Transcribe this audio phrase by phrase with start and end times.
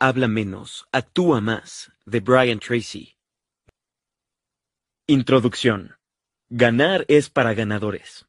[0.00, 3.16] habla menos, actúa más, de Brian Tracy.
[5.06, 5.96] Introducción.
[6.48, 8.26] Ganar es para ganadores.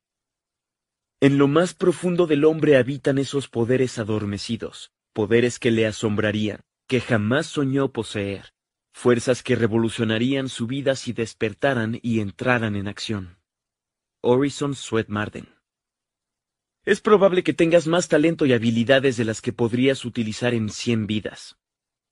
[1.21, 6.99] En lo más profundo del hombre habitan esos poderes adormecidos, poderes que le asombrarían, que
[6.99, 8.54] jamás soñó poseer,
[8.92, 13.38] fuerzas que revolucionarían su vida si despertaran y entraran en acción.
[14.22, 15.48] Orison Sweat Marden
[16.84, 21.06] es probable que tengas más talento y habilidades de las que podrías utilizar en cien
[21.06, 21.61] vidas.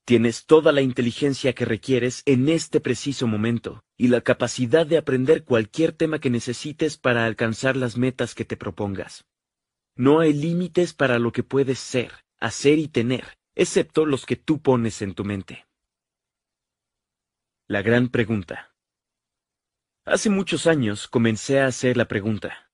[0.10, 5.44] Tienes toda la inteligencia que requieres en este preciso momento y la capacidad de aprender
[5.44, 9.28] cualquier tema que necesites para alcanzar las metas que te propongas.
[9.96, 14.64] No hay límites para lo que puedes ser, hacer y tener, excepto los que tú
[14.64, 15.68] pones en tu mente.
[17.68, 18.74] La gran pregunta.
[20.06, 22.72] Hace muchos años comencé a hacer la pregunta.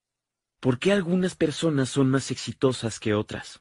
[0.58, 3.60] ¿Por qué algunas personas son más exitosas que otras?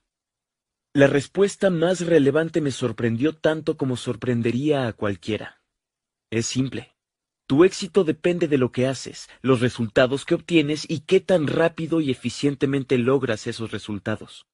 [0.96, 5.62] La respuesta más relevante me sorprendió tanto como sorprendería a cualquiera.
[6.30, 6.96] Es simple.
[7.48, 12.00] Tu éxito depende de lo que haces, los resultados que obtienes y qué tan rápido
[12.00, 14.48] y eficientemente logras esos resultados.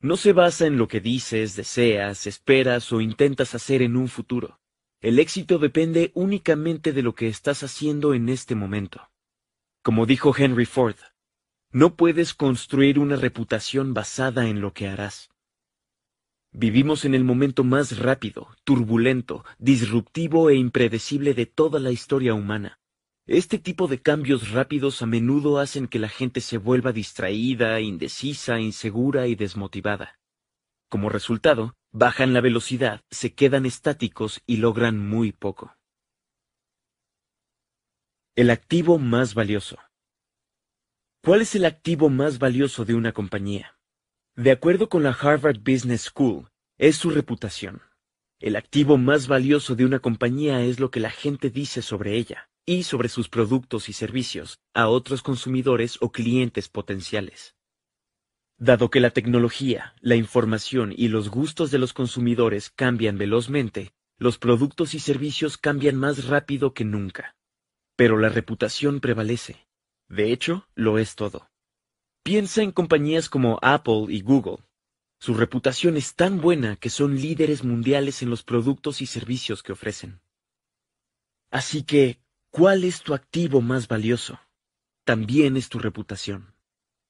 [0.00, 4.60] No se basa en lo que dices, deseas, esperas o intentas hacer en un futuro.
[5.02, 9.10] El éxito depende únicamente de lo que estás haciendo en este momento.
[9.82, 10.96] Como dijo Henry Ford,
[11.72, 15.28] no puedes construir una reputación basada en lo que harás.
[16.60, 22.80] Vivimos en el momento más rápido, turbulento, disruptivo e impredecible de toda la historia humana.
[23.28, 28.58] Este tipo de cambios rápidos a menudo hacen que la gente se vuelva distraída, indecisa,
[28.58, 30.18] insegura y desmotivada.
[30.88, 35.76] Como resultado, bajan la velocidad, se quedan estáticos y logran muy poco.
[38.34, 39.78] El activo más valioso.
[41.22, 43.77] ¿Cuál es el activo más valioso de una compañía?
[44.38, 46.46] De acuerdo con la Harvard Business School,
[46.78, 47.82] es su reputación.
[48.38, 52.48] El activo más valioso de una compañía es lo que la gente dice sobre ella
[52.64, 57.56] y sobre sus productos y servicios a otros consumidores o clientes potenciales.
[58.58, 64.38] Dado que la tecnología, la información y los gustos de los consumidores cambian velozmente, los
[64.38, 67.34] productos y servicios cambian más rápido que nunca.
[67.96, 69.66] Pero la reputación prevalece.
[70.06, 71.48] De hecho, lo es todo.
[72.28, 74.58] Piensa en compañías como Apple y Google.
[75.18, 79.72] Su reputación es tan buena que son líderes mundiales en los productos y servicios que
[79.72, 80.20] ofrecen.
[81.50, 84.38] Así que, ¿cuál es tu activo más valioso?
[85.04, 86.54] También es tu reputación.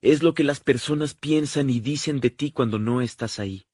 [0.02, 3.66] Es lo que las personas piensan y dicen de ti cuando no estás ahí.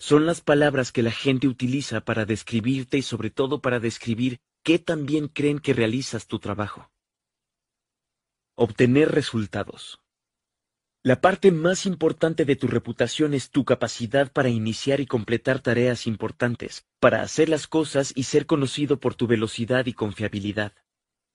[0.00, 4.80] Son las palabras que la gente utiliza para describirte y sobre todo para describir qué
[4.80, 6.90] tan bien creen que realizas tu trabajo.
[8.56, 9.99] Obtener resultados.
[11.02, 16.06] La parte más importante de tu reputación es tu capacidad para iniciar y completar tareas
[16.06, 20.74] importantes, para hacer las cosas y ser conocido por tu velocidad y confiabilidad.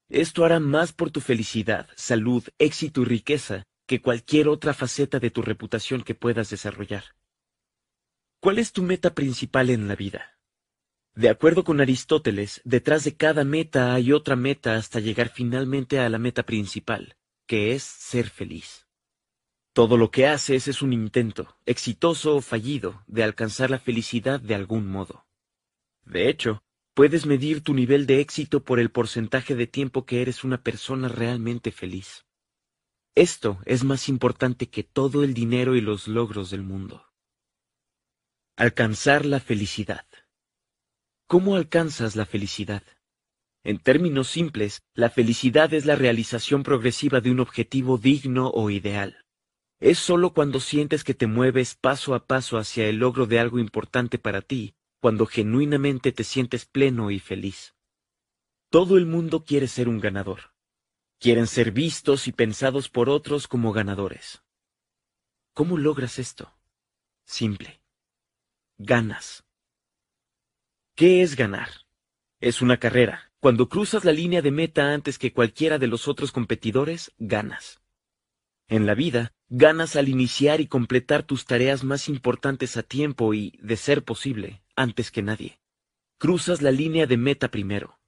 [0.08, 5.32] Esto hará más por tu felicidad, salud, éxito y riqueza que cualquier otra faceta de
[5.32, 7.16] tu reputación que puedas desarrollar.
[8.40, 10.38] ¿Cuál es tu meta principal en la vida?
[11.16, 16.08] De acuerdo con Aristóteles, detrás de cada meta hay otra meta hasta llegar finalmente a
[16.10, 17.16] la meta principal,
[17.48, 18.85] que es ser feliz.
[19.76, 24.56] Todo lo que haces es un intento, exitoso o fallido, de alcanzar la felicidad de
[24.56, 25.26] algún modo.
[26.06, 26.64] De hecho,
[26.94, 31.10] puedes medir tu nivel de éxito por el porcentaje de tiempo que eres una persona
[31.10, 32.26] realmente feliz.
[33.16, 37.12] Esto es más importante que todo el dinero y los logros del mundo.
[38.56, 40.06] Alcanzar la felicidad.
[41.28, 42.84] ¿Cómo alcanzas la felicidad?
[43.66, 49.25] En términos simples, la felicidad es la realización progresiva de un objetivo digno o ideal.
[49.80, 53.60] Es sólo cuando sientes que te mueves paso a paso hacia el logro de algo
[53.60, 57.76] importante para ti, cuando genuinamente te sientes pleno y feliz.
[58.70, 60.54] Todo el mundo quiere ser un ganador.
[61.20, 64.44] Quieren ser vistos y pensados por otros como ganadores.
[65.54, 66.54] ¿Cómo logras esto?
[67.26, 67.82] Simple.
[68.78, 69.46] Ganas.
[70.96, 71.70] ¿Qué es ganar?
[72.40, 73.32] Es una carrera.
[73.40, 77.82] Cuando cruzas la línea de meta antes que cualquiera de los otros competidores, ganas.
[78.68, 83.58] En la vida, ganas al iniciar y completar tus tareas más importantes a tiempo y,
[83.62, 85.60] de ser posible, antes que nadie.
[86.18, 88.00] Cruzas la línea de meta primero.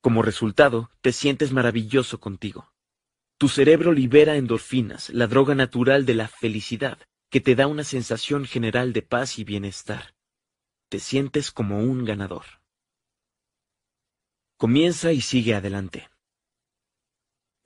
[0.00, 2.72] Como resultado, te sientes maravilloso contigo.
[3.38, 6.98] Tu cerebro libera endorfinas, la droga natural de la felicidad,
[7.30, 10.14] que te da una sensación general de paz y bienestar
[10.88, 12.44] te sientes como un ganador.
[14.56, 16.08] Comienza y sigue adelante.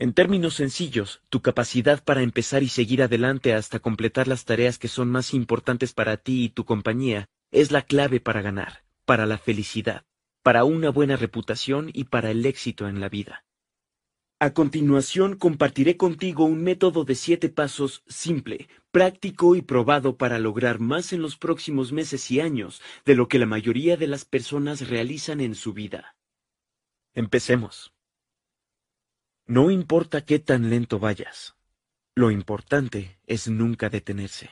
[0.02, 4.88] En términos sencillos, tu capacidad para empezar y seguir adelante hasta completar las tareas que
[4.88, 9.38] son más importantes para ti y tu compañía es la clave para ganar, para la
[9.38, 10.04] felicidad,
[10.42, 13.44] para una buena reputación y para el éxito en la vida.
[14.40, 20.80] A continuación compartiré contigo un método de siete pasos simple, práctico y probado para lograr
[20.80, 24.88] más en los próximos meses y años de lo que la mayoría de las personas
[24.88, 26.16] realizan en su vida.
[27.14, 27.91] Empecemos.
[29.46, 31.54] No importa qué tan lento vayas,
[32.14, 34.50] lo importante es nunca detenerse.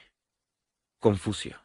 [0.99, 1.61] Confucio.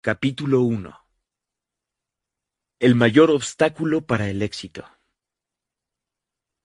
[0.00, 1.06] Capítulo 1
[2.78, 4.84] el mayor obstáculo para el éxito.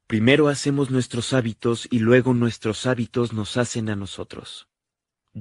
[0.07, 4.67] Primero hacemos nuestros hábitos y luego nuestros hábitos nos hacen a nosotros.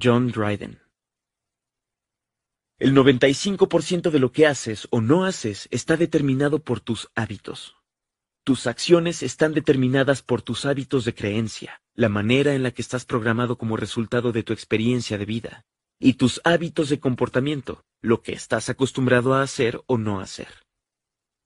[0.00, 0.79] John Dryden.
[2.80, 7.76] El 95% de lo que haces o no haces está determinado por tus hábitos.
[8.42, 13.04] Tus acciones están determinadas por tus hábitos de creencia, la manera en la que estás
[13.04, 15.66] programado como resultado de tu experiencia de vida,
[15.98, 20.48] y tus hábitos de comportamiento, lo que estás acostumbrado a hacer o no hacer.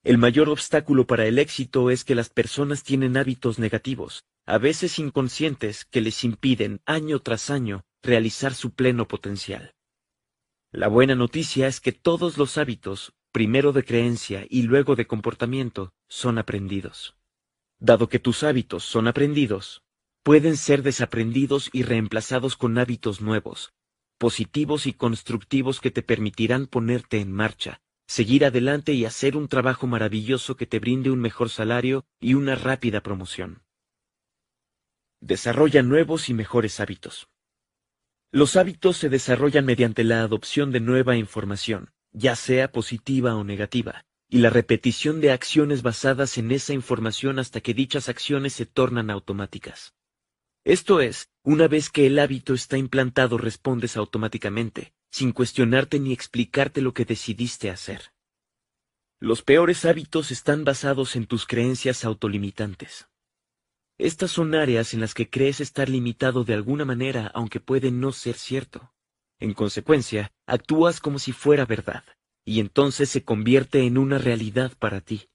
[0.05, 5.01] El mayor obstáculo para el éxito es que las personas tienen hábitos negativos, a veces
[5.01, 9.75] inconscientes, que les impiden año tras año realizar su pleno potencial.
[10.75, 15.93] La buena noticia es que todos los hábitos, primero de creencia y luego de comportamiento,
[16.09, 17.15] son aprendidos.
[17.79, 19.85] Dado que tus hábitos son aprendidos,
[20.25, 23.73] pueden ser desaprendidos y reemplazados con hábitos nuevos,
[24.19, 29.87] positivos y constructivos que te permitirán ponerte en marcha, seguir adelante y hacer un trabajo
[29.87, 33.62] maravilloso que te brinde un mejor salario y una rápida promoción.
[35.21, 37.29] Desarrolla nuevos y mejores hábitos.
[38.35, 44.05] Los hábitos se desarrollan mediante la adopción de nueva información, ya sea positiva o negativa,
[44.29, 49.09] y la repetición de acciones basadas en esa información hasta que dichas acciones se tornan
[49.09, 49.95] automáticas.
[50.65, 56.81] Esto es, una vez que el hábito está implantado respondes automáticamente, sin cuestionarte ni explicarte
[56.81, 58.11] lo que decidiste hacer.
[59.21, 63.07] Los peores hábitos están basados en tus creencias autolimitantes.
[63.99, 68.12] Estas son áreas en las que crees estar limitado de alguna manera aunque puede no
[68.12, 68.93] ser cierto.
[69.38, 72.05] En consecuencia, actúas como si fuera verdad,
[72.44, 75.29] y entonces se convierte en una realidad para ti.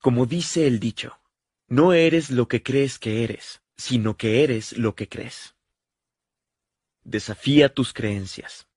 [0.00, 1.18] Como dice el dicho,
[1.66, 5.54] no eres lo que crees que eres, sino que eres lo que crees.
[7.02, 8.67] Desafía tus creencias.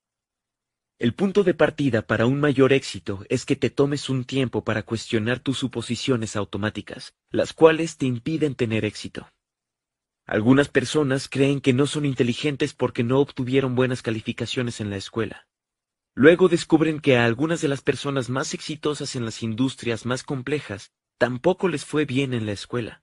[1.02, 4.84] El punto de partida para un mayor éxito es que te tomes un tiempo para
[4.84, 9.28] cuestionar tus suposiciones automáticas, las cuales te impiden tener éxito.
[10.28, 15.48] Algunas personas creen que no son inteligentes porque no obtuvieron buenas calificaciones en la escuela.
[16.14, 20.92] Luego descubren que a algunas de las personas más exitosas en las industrias más complejas
[21.18, 23.02] tampoco les fue bien en la escuela.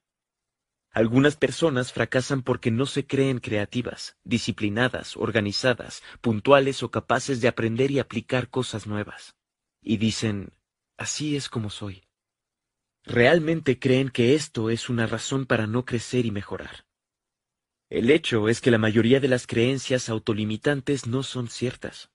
[0.99, 7.93] Algunas personas fracasan porque no se creen creativas, disciplinadas, organizadas, puntuales o capaces de aprender
[7.93, 9.37] y aplicar cosas nuevas.
[9.81, 10.55] Y dicen,
[10.97, 12.03] así es como soy.
[13.05, 16.85] Realmente creen que esto es una razón para no crecer y mejorar.
[17.89, 22.11] El hecho es que la mayoría de las creencias autolimitantes no son ciertas.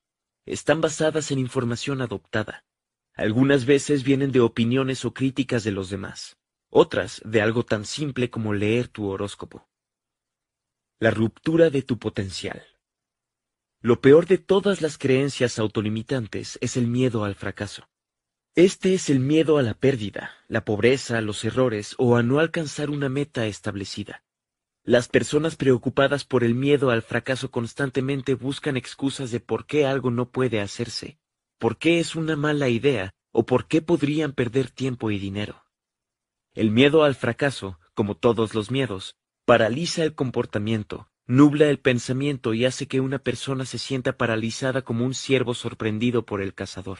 [0.45, 2.65] Están basadas en información adoptada.
[3.13, 6.35] Algunas veces vienen de opiniones o críticas de los demás
[6.73, 9.69] otras de algo tan simple como leer tu horóscopo.
[10.99, 12.65] La ruptura de tu potencial.
[13.79, 17.87] Lo peor de todas las creencias autolimitantes es el miedo al fracaso.
[18.55, 22.89] Este es el miedo a la pérdida, la pobreza, los errores o a no alcanzar
[22.89, 24.23] una meta establecida.
[24.83, 30.09] Las personas preocupadas por el miedo al fracaso constantemente buscan excusas de por qué algo
[30.09, 31.19] no puede hacerse,
[31.59, 35.62] por qué es una mala idea o por qué podrían perder tiempo y dinero.
[36.53, 42.65] El miedo al fracaso, como todos los miedos, paraliza el comportamiento, nubla el pensamiento y
[42.65, 46.99] hace que una persona se sienta paralizada como un ciervo sorprendido por el cazador.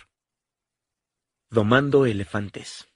[1.51, 2.88] Domando elefantes.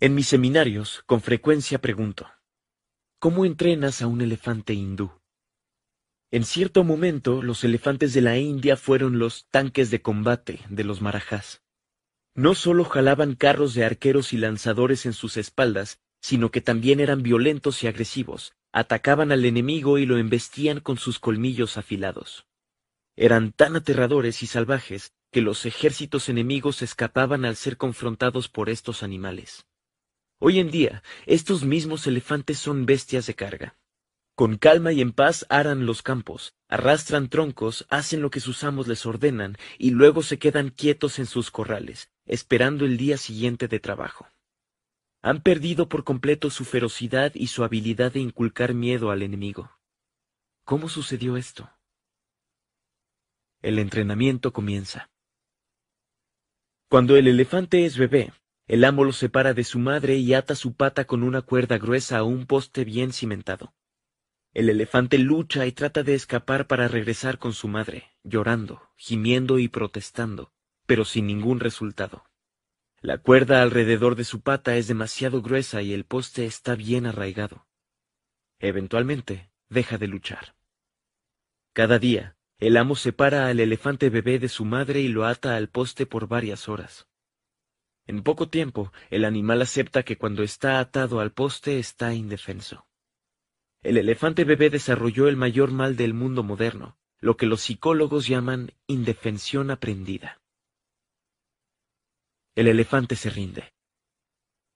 [0.00, 2.28] En mis seminarios, con frecuencia pregunto,
[3.20, 5.12] ¿cómo entrenas a un elefante hindú?
[6.32, 11.00] En cierto momento, los elefantes de la India fueron los tanques de combate de los
[11.00, 11.63] marajás.
[12.36, 17.22] No solo jalaban carros de arqueros y lanzadores en sus espaldas, sino que también eran
[17.22, 22.46] violentos y agresivos, atacaban al enemigo y lo embestían con sus colmillos afilados.
[23.14, 29.04] Eran tan aterradores y salvajes que los ejércitos enemigos escapaban al ser confrontados por estos
[29.04, 29.66] animales.
[30.40, 33.76] Hoy en día, estos mismos elefantes son bestias de carga.
[34.34, 38.88] Con calma y en paz aran los campos, arrastran troncos, hacen lo que sus amos
[38.88, 43.80] les ordenan y luego se quedan quietos en sus corrales, esperando el día siguiente de
[43.80, 44.26] trabajo.
[45.22, 49.70] Han perdido por completo su ferocidad y su habilidad de inculcar miedo al enemigo.
[50.64, 51.70] ¿Cómo sucedió esto?
[53.64, 55.10] el entrenamiento comienza.
[56.90, 58.30] Cuando el elefante es bebé,
[58.66, 62.18] el amo lo separa de su madre y ata su pata con una cuerda gruesa
[62.18, 63.74] a un poste bien cimentado.
[64.52, 69.68] El elefante lucha y trata de escapar para regresar con su madre, llorando, gimiendo y
[69.68, 70.52] protestando,
[70.86, 72.24] pero sin ningún resultado.
[73.00, 77.66] La cuerda alrededor de su pata es demasiado gruesa y el poste está bien arraigado.
[78.58, 80.54] Eventualmente, deja de luchar.
[81.74, 85.68] Cada día, el amo separa al elefante bebé de su madre y lo ata al
[85.68, 87.06] poste por varias horas.
[88.06, 92.86] En poco tiempo, el animal acepta que cuando está atado al poste está indefenso.
[93.82, 98.72] El elefante bebé desarrolló el mayor mal del mundo moderno, lo que los psicólogos llaman
[98.86, 100.40] indefensión aprendida.
[102.56, 103.72] El elefante se rinde.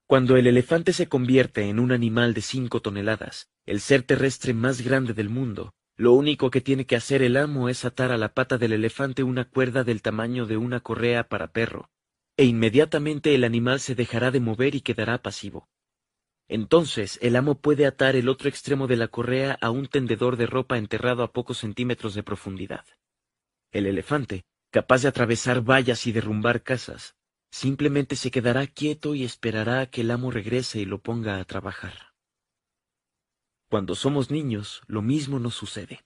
[0.08, 4.80] Cuando el elefante se convierte en un animal de cinco toneladas, el ser terrestre más
[4.80, 8.35] grande del mundo, lo único que tiene que hacer el amo es atar a la
[8.35, 11.88] pata del elefante una cuerda del tamaño de una correa para perro,
[12.37, 15.68] e inmediatamente el animal se dejará de mover y quedará pasivo.
[16.49, 20.47] Entonces el amo puede atar el otro extremo de la correa a un tendedor de
[20.47, 22.85] ropa enterrado a pocos centímetros de profundidad.
[23.70, 27.14] El elefante, capaz de atravesar vallas y derrumbar casas,
[27.50, 31.45] simplemente se quedará quieto y esperará a que el amo regrese y lo ponga a
[31.45, 32.14] trabajar.
[33.69, 36.05] Cuando somos niños, lo mismo nos sucede.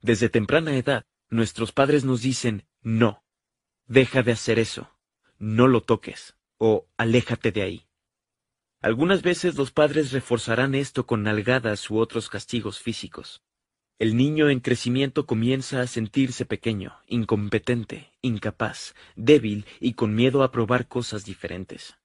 [0.00, 3.24] Desde temprana edad, nuestros padres nos dicen, no,
[3.86, 4.90] deja de hacer eso,
[5.38, 7.88] no lo toques, o aléjate de ahí.
[8.80, 13.42] Algunas veces los padres reforzarán esto con nalgadas u otros castigos físicos.
[13.98, 20.52] El niño en crecimiento comienza a sentirse pequeño, incompetente, incapaz, débil y con miedo a
[20.52, 21.96] probar cosas diferentes.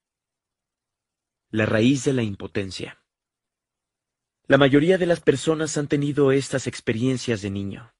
[1.51, 3.00] La raíz de la impotencia.
[4.47, 7.93] La mayoría de las personas han tenido estas experiencias de niño.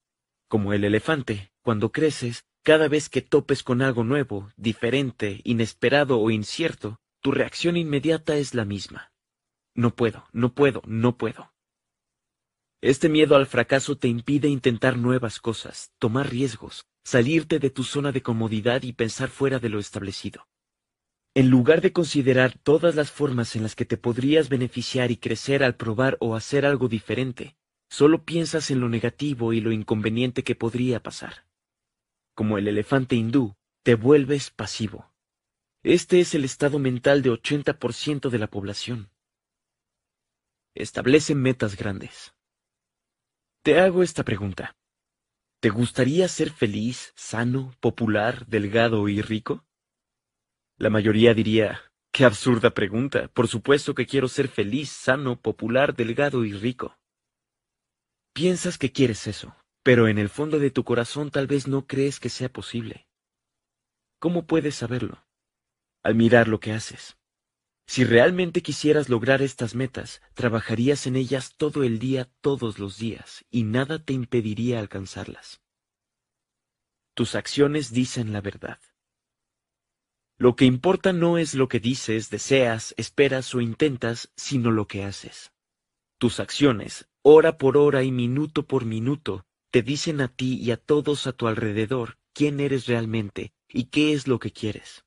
[0.48, 6.32] Como el elefante, cuando creces, cada vez que topes con algo nuevo, diferente, inesperado o
[6.32, 9.12] incierto, tu reacción inmediata es la misma.
[9.76, 11.53] No puedo, no puedo, no puedo.
[12.84, 18.12] Este miedo al fracaso te impide intentar nuevas cosas, tomar riesgos, salirte de tu zona
[18.12, 20.50] de comodidad y pensar fuera de lo establecido.
[21.34, 25.64] En lugar de considerar todas las formas en las que te podrías beneficiar y crecer
[25.64, 27.56] al probar o hacer algo diferente,
[27.90, 31.46] solo piensas en lo negativo y lo inconveniente que podría pasar.
[32.36, 35.10] Como el elefante hindú, te vuelves pasivo.
[35.84, 39.10] Este es el estado mental de 80% de la población.
[40.76, 42.34] Establece metas grandes.
[43.64, 44.76] Te hago esta pregunta.
[45.62, 49.64] ¿Te gustaría ser feliz, sano, popular, delgado y rico?
[50.78, 51.80] La mayoría diría,
[52.12, 53.30] qué absurda pregunta.
[53.30, 56.98] Por supuesto que quiero ser feliz, sano, popular, delgado y rico.
[58.34, 62.20] Piensas que quieres eso, pero en el fondo de tu corazón tal vez no crees
[62.20, 63.08] que sea posible.
[64.20, 65.24] ¿Cómo puedes saberlo?
[66.04, 67.18] al mirar lo que haces.
[67.86, 73.46] Si realmente quisieras lograr estas metas, trabajarías en ellas todo el día, todos los días,
[73.50, 75.62] y nada te impediría alcanzarlas.
[77.14, 78.80] Tus acciones dicen la verdad.
[80.38, 85.04] Lo que importa no es lo que dices, deseas, esperas o intentas, sino lo que
[85.04, 85.52] haces.
[86.18, 90.78] Tus acciones, hora por hora y minuto por minuto, te dicen a ti y a
[90.78, 95.06] todos a tu alrededor quién eres realmente y qué es lo que quieres.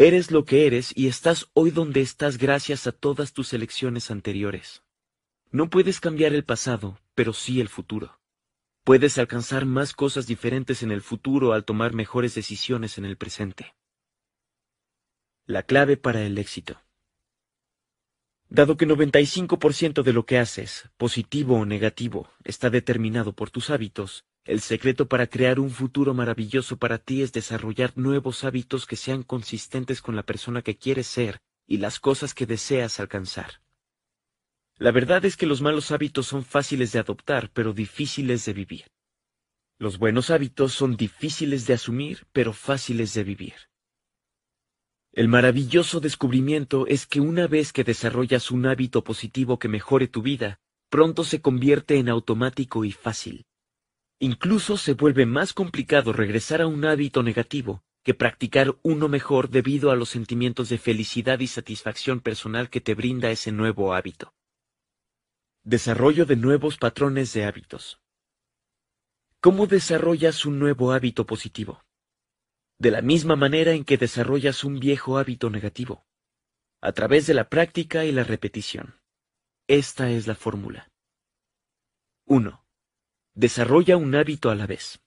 [0.00, 4.84] Eres lo que eres y estás hoy donde estás gracias a todas tus elecciones anteriores.
[5.50, 8.20] No puedes cambiar el pasado, pero sí el futuro.
[8.84, 13.74] Puedes alcanzar más cosas diferentes en el futuro al tomar mejores decisiones en el presente.
[15.46, 16.80] La clave para el éxito.
[18.48, 24.24] Dado que 95% de lo que haces, positivo o negativo, está determinado por tus hábitos,
[24.48, 29.22] el secreto para crear un futuro maravilloso para ti es desarrollar nuevos hábitos que sean
[29.22, 33.60] consistentes con la persona que quieres ser y las cosas que deseas alcanzar.
[34.78, 38.86] La verdad es que los malos hábitos son fáciles de adoptar, pero difíciles de vivir.
[39.78, 43.54] Los buenos hábitos son difíciles de asumir, pero fáciles de vivir.
[45.12, 50.22] El maravilloso descubrimiento es que una vez que desarrollas un hábito positivo que mejore tu
[50.22, 53.44] vida, pronto se convierte en automático y fácil.
[54.20, 59.90] Incluso se vuelve más complicado regresar a un hábito negativo que practicar uno mejor debido
[59.90, 64.34] a los sentimientos de felicidad y satisfacción personal que te brinda ese nuevo hábito.
[65.62, 68.00] Desarrollo de nuevos patrones de hábitos.
[69.40, 71.84] ¿Cómo desarrollas un nuevo hábito positivo?
[72.78, 76.06] De la misma manera en que desarrollas un viejo hábito negativo,
[76.80, 79.00] a través de la práctica y la repetición.
[79.68, 80.88] Esta es la fórmula.
[82.24, 82.64] 1.
[83.38, 85.00] Desarrolla un hábito a la vez.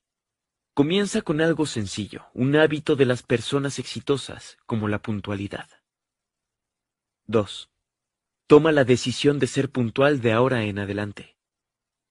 [0.74, 5.68] Comienza con algo sencillo, un hábito de las personas exitosas, como la puntualidad.
[7.26, 7.70] 2.
[8.48, 11.36] Toma la decisión de ser puntual de ahora en adelante.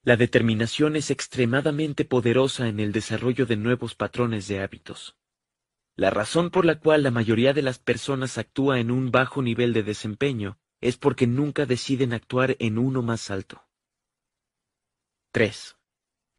[0.03, 5.17] La determinación es extremadamente poderosa en el desarrollo de nuevos patrones de hábitos.
[5.97, 9.73] La razón por la cual la mayoría de las personas actúa en un bajo nivel
[9.73, 13.67] de desempeño es porque nunca deciden actuar en uno más alto.
[15.33, 15.80] 3.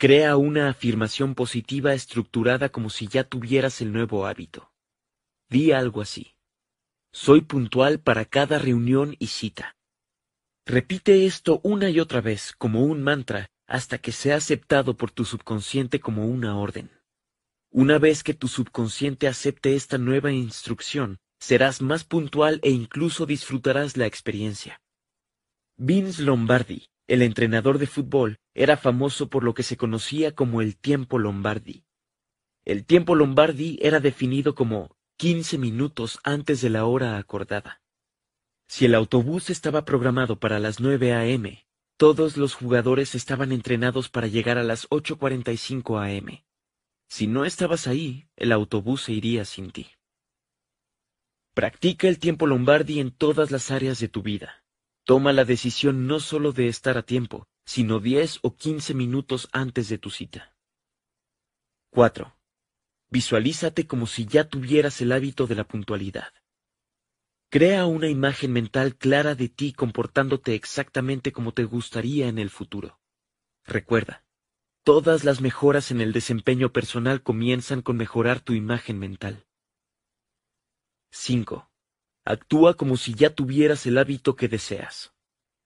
[0.02, 4.72] Crea una afirmación positiva estructurada como si ya tuvieras el nuevo hábito.
[5.48, 6.34] Di algo así.
[7.12, 9.78] Soy puntual para cada reunión y cita.
[10.66, 15.24] Repite esto una y otra vez como un mantra hasta que sea aceptado por tu
[15.24, 16.90] subconsciente como una orden.
[17.70, 23.98] Una vez que tu subconsciente acepte esta nueva instrucción, serás más puntual e incluso disfrutarás
[23.98, 24.82] la experiencia.
[25.78, 30.78] Vince Lombardi, el entrenador de fútbol, era famoso por lo que se conocía como el
[30.78, 31.84] tiempo Lombardi.
[32.64, 37.82] El tiempo Lombardi era definido como 15 minutos antes de la hora acordada.
[38.66, 44.28] Si el autobús estaba programado para las 9 a.m., todos los jugadores estaban entrenados para
[44.28, 46.46] llegar a las 8.45 a.m.
[47.10, 49.88] Si no estabas ahí, el autobús se iría sin ti.
[51.54, 54.61] Practica el tiempo Lombardi en todas las áreas de tu vida.
[55.04, 59.90] Toma la decisión no solo de estar a tiempo, sino 10 o 15 minutos antes
[59.90, 60.56] de tu cita.
[61.90, 62.38] 4.
[63.10, 66.32] Visualízate como si ya tuvieras el hábito de la puntualidad.
[67.50, 73.02] Crea una imagen mental clara de ti comportándote exactamente como te gustaría en el futuro.
[73.66, 74.24] Recuerda,
[74.84, 79.46] todas las mejoras en el desempeño personal comienzan con mejorar tu imagen mental.
[81.12, 81.71] 5.
[82.24, 85.14] Actúa como si ya tuvieras el hábito que deseas.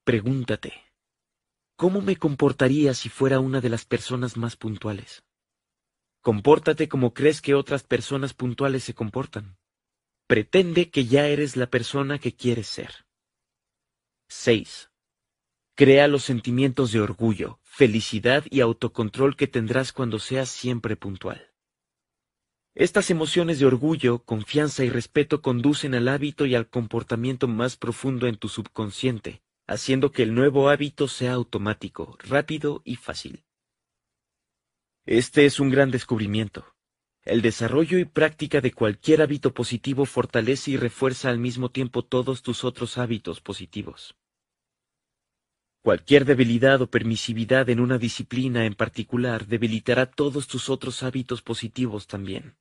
[0.06, 0.74] Pregúntate,
[1.76, 5.24] ¿cómo me comportaría si fuera una de las personas más puntuales?
[6.22, 9.58] Compórtate como crees que otras personas puntuales se comportan.
[10.28, 13.06] Pretende que ya eres la persona que quieres ser.
[14.30, 14.90] 6.
[15.76, 21.55] Crea los sentimientos de orgullo, felicidad y autocontrol que tendrás cuando seas siempre puntual.
[22.78, 28.28] Estas emociones de orgullo, confianza y respeto conducen al hábito y al comportamiento más profundo
[28.28, 33.46] en tu subconsciente, haciendo que el nuevo hábito sea automático, rápido y fácil.
[35.06, 36.66] Este es un gran descubrimiento.
[37.24, 42.42] El desarrollo y práctica de cualquier hábito positivo fortalece y refuerza al mismo tiempo todos
[42.44, 44.18] tus otros hábitos positivos.
[45.82, 52.08] Cualquier debilidad o permisividad en una disciplina en particular debilitará todos tus otros hábitos positivos
[52.08, 52.58] también.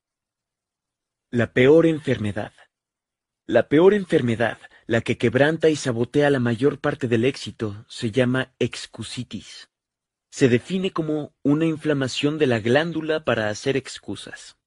[1.35, 2.53] La peor enfermedad.
[3.45, 8.55] La peor enfermedad, la que quebranta y sabotea la mayor parte del éxito, se llama
[8.61, 9.69] excusitis.
[10.31, 14.59] Se define como una inflamación de la glándula para hacer excusas.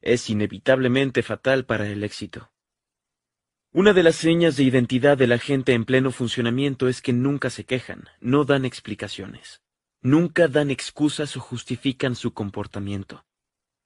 [0.00, 2.50] Es inevitablemente fatal para el éxito.
[3.70, 7.50] Una de las señas de identidad de la gente en pleno funcionamiento es que nunca
[7.50, 9.60] se quejan, no dan explicaciones.
[10.00, 13.26] Nunca dan excusas o justifican su comportamiento.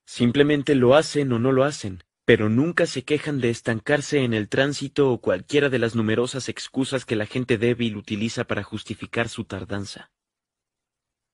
[0.07, 4.49] Simplemente lo hacen o no lo hacen, pero nunca se quejan de estancarse en el
[4.49, 9.45] tránsito o cualquiera de las numerosas excusas que la gente débil utiliza para justificar su
[9.45, 10.11] tardanza.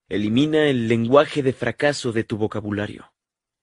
[0.09, 3.13] Elimina el lenguaje de fracaso de tu vocabulario.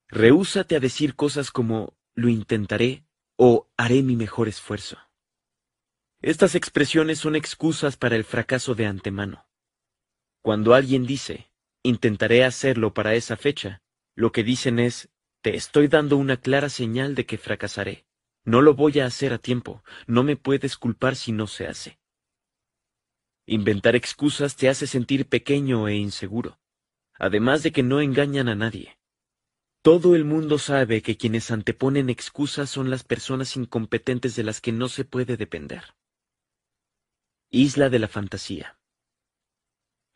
[0.08, 3.04] Rehúsate a decir cosas como lo intentaré
[3.36, 4.98] o haré mi mejor esfuerzo.
[6.22, 9.48] Estas expresiones son excusas para el fracaso de antemano.
[10.42, 11.52] Cuando alguien dice,
[11.84, 13.82] intentaré hacerlo para esa fecha,
[14.20, 15.08] lo que dicen es,
[15.42, 18.06] te estoy dando una clara señal de que fracasaré.
[18.44, 19.82] No lo voy a hacer a tiempo.
[20.08, 22.00] No me puedes culpar si no se hace.
[23.46, 26.60] Inventar excusas te hace sentir pequeño e inseguro,
[27.14, 28.98] además de que no engañan a nadie.
[29.82, 34.74] Todo el mundo sabe que quienes anteponen excusas son las personas incompetentes de las que
[34.74, 35.96] no se puede depender.
[37.50, 38.79] Isla de la Fantasía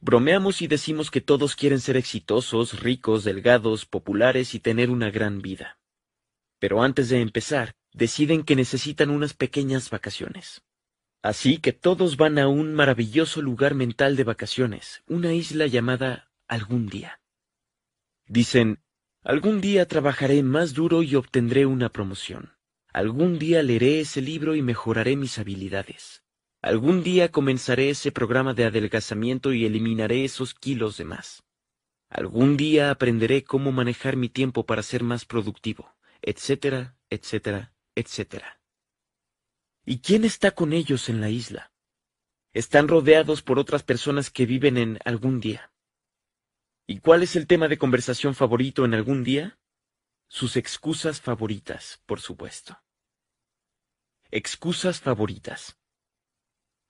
[0.05, 5.41] Bromeamos y decimos que todos quieren ser exitosos, ricos, delgados, populares y tener una gran
[5.41, 5.79] vida.
[6.59, 10.61] Pero antes de empezar, deciden que necesitan unas pequeñas vacaciones.
[11.21, 16.87] Así que todos van a un maravilloso lugar mental de vacaciones, una isla llamada algún
[16.87, 17.21] día.
[18.27, 18.83] Dicen,
[19.21, 22.51] algún día trabajaré más duro y obtendré una promoción.
[22.91, 26.22] Algún día leeré ese libro y mejoraré mis habilidades.
[26.63, 31.43] Algún día comenzaré ese programa de adelgazamiento y eliminaré esos kilos de más.
[32.07, 38.61] Algún día aprenderé cómo manejar mi tiempo para ser más productivo, etcétera, etcétera, etcétera.
[39.83, 41.73] ¿Y quién está con ellos en la isla?
[42.53, 45.73] Están rodeados por otras personas que viven en algún día.
[46.87, 49.59] ¿Y cuál es el tema de conversación favorito en algún día?
[50.29, 52.81] Sus excusas favoritas, por supuesto.
[54.31, 55.77] Excusas favoritas.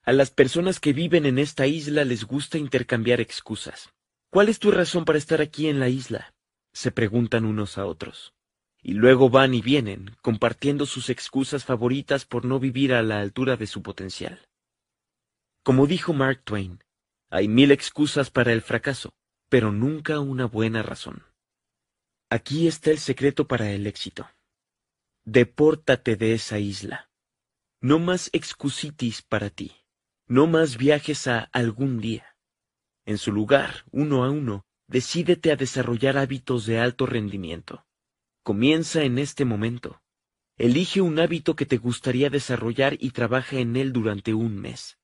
[0.06, 3.90] A las personas que viven en esta isla les gusta intercambiar excusas.
[4.30, 6.34] ¿Cuál es tu razón para estar aquí en la isla?
[6.74, 8.34] se preguntan unos a otros.
[8.82, 13.56] Y luego van y vienen, compartiendo sus excusas favoritas por no vivir a la altura
[13.56, 14.46] de su potencial.
[15.62, 16.80] Como dijo Mark Twain,
[17.30, 19.14] hay mil excusas para el fracaso,
[19.48, 21.24] pero nunca una buena razón.
[22.28, 24.28] Aquí está el secreto para el éxito.
[25.24, 27.08] Depórtate de esa isla.
[27.80, 29.83] No más excusitis para ti.
[30.26, 32.36] No más viajes a algún día.
[33.04, 37.84] En su lugar, uno a uno, decídete a desarrollar hábitos de alto rendimiento.
[38.42, 40.00] Comienza en este momento.
[40.56, 44.98] Elige un hábito que te gustaría desarrollar y trabaja en él durante un mes.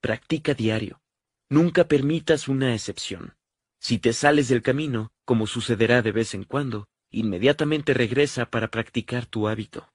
[0.00, 1.00] Practica diario.
[1.48, 3.36] Nunca permitas una excepción.
[3.78, 9.26] Si te sales del camino, como sucederá de vez en cuando, inmediatamente regresa para practicar
[9.26, 9.89] tu hábito.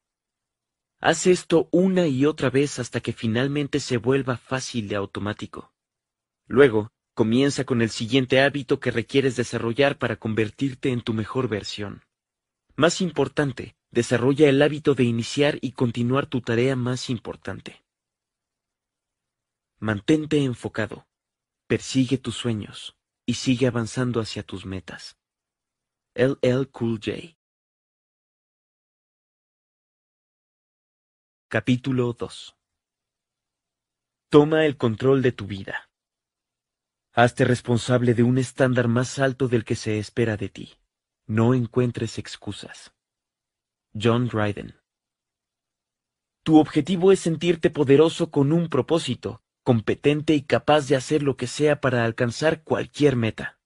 [0.99, 5.73] Haz esto una y otra vez hasta que finalmente se vuelva fácil y automático.
[6.47, 12.03] Luego, comienza con el siguiente hábito que requieres desarrollar para convertirte en tu mejor versión.
[12.75, 17.83] Más importante, desarrolla el hábito de iniciar y continuar tu tarea más importante.
[19.79, 21.07] Mantente enfocado,
[21.67, 25.17] persigue tus sueños y sigue avanzando hacia tus metas.
[26.15, 27.34] LL Cool J
[31.47, 32.57] Capítulo 2
[34.29, 35.91] Toma el control de tu vida.
[37.13, 40.73] Hazte responsable de un estándar más alto del que se espera de ti.
[41.27, 42.95] No encuentres excusas.
[43.93, 44.75] John Dryden
[46.41, 51.45] Tu objetivo es sentirte poderoso con un propósito, competente y capaz de hacer lo que
[51.45, 53.59] sea para alcanzar cualquier meta.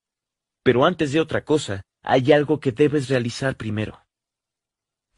[0.64, 4.06] Pero antes de otra cosa, hay algo que debes realizar primero.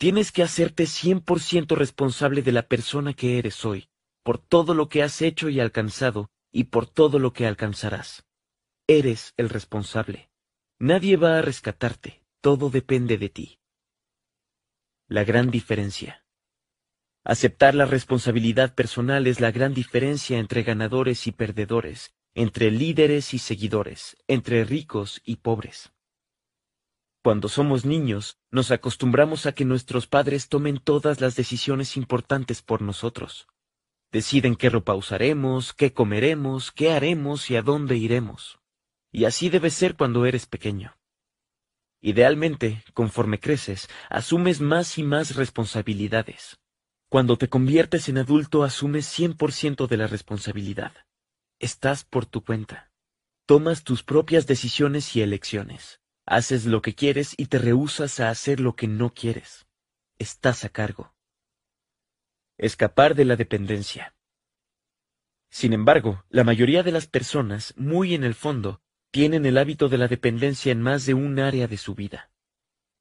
[0.02, 3.88] Tienes que hacerte 100% responsable de la persona que eres hoy,
[4.24, 8.26] por todo lo que has hecho y alcanzado, y por todo lo que alcanzarás.
[8.88, 10.32] Eres el responsable.
[10.80, 13.60] Nadie va a rescatarte, todo depende de ti.
[15.08, 16.26] La gran diferencia.
[17.24, 23.38] Aceptar la responsabilidad personal es la gran diferencia entre ganadores y perdedores, entre líderes y
[23.38, 25.92] seguidores, entre ricos y pobres.
[27.24, 32.82] Cuando somos niños, nos acostumbramos a que nuestros padres tomen todas las decisiones importantes por
[32.82, 33.48] nosotros.
[34.12, 38.60] Deciden qué ropa usaremos, qué comeremos, qué haremos y a dónde iremos.
[39.12, 40.98] Y así debe ser cuando eres pequeño.
[42.02, 46.58] Idealmente, conforme creces, asumes más y más responsabilidades.
[47.08, 50.94] Cuando te conviertes en adulto, asumes 100% de la responsabilidad.
[51.60, 52.92] Estás por tu cuenta.
[53.46, 56.01] Tomas tus propias decisiones y elecciones.
[56.32, 59.68] Haces lo que quieres y te rehusas a hacer lo que no quieres.
[60.18, 61.14] Estás a cargo.
[62.58, 64.16] Escapar de la dependencia.
[65.50, 68.80] Sin embargo, la mayoría de las personas, muy en el fondo,
[69.12, 72.32] tienen el hábito de la dependencia en más de un área de su vida.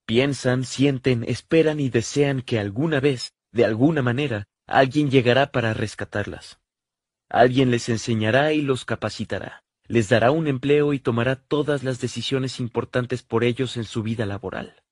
[0.07, 6.59] Piensan, sienten, esperan y desean que alguna vez, de alguna manera, alguien llegará para rescatarlas.
[7.29, 12.61] Alguien les enseñará y los capacitará les dará un empleo y tomará todas las decisiones
[12.61, 14.85] importantes por ellos en su vida laboral.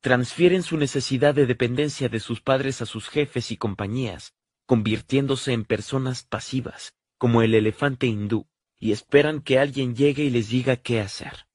[0.00, 5.64] Transfieren su necesidad de dependencia de sus padres a sus jefes y compañías, convirtiéndose en
[5.64, 8.46] personas pasivas, como el elefante hindú,
[8.78, 11.48] y esperan que alguien llegue y les diga qué hacer.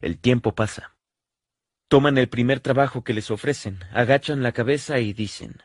[0.00, 0.98] El tiempo pasa.
[1.86, 5.62] Toman el primer trabajo que les ofrecen, agachan la cabeza y dicen,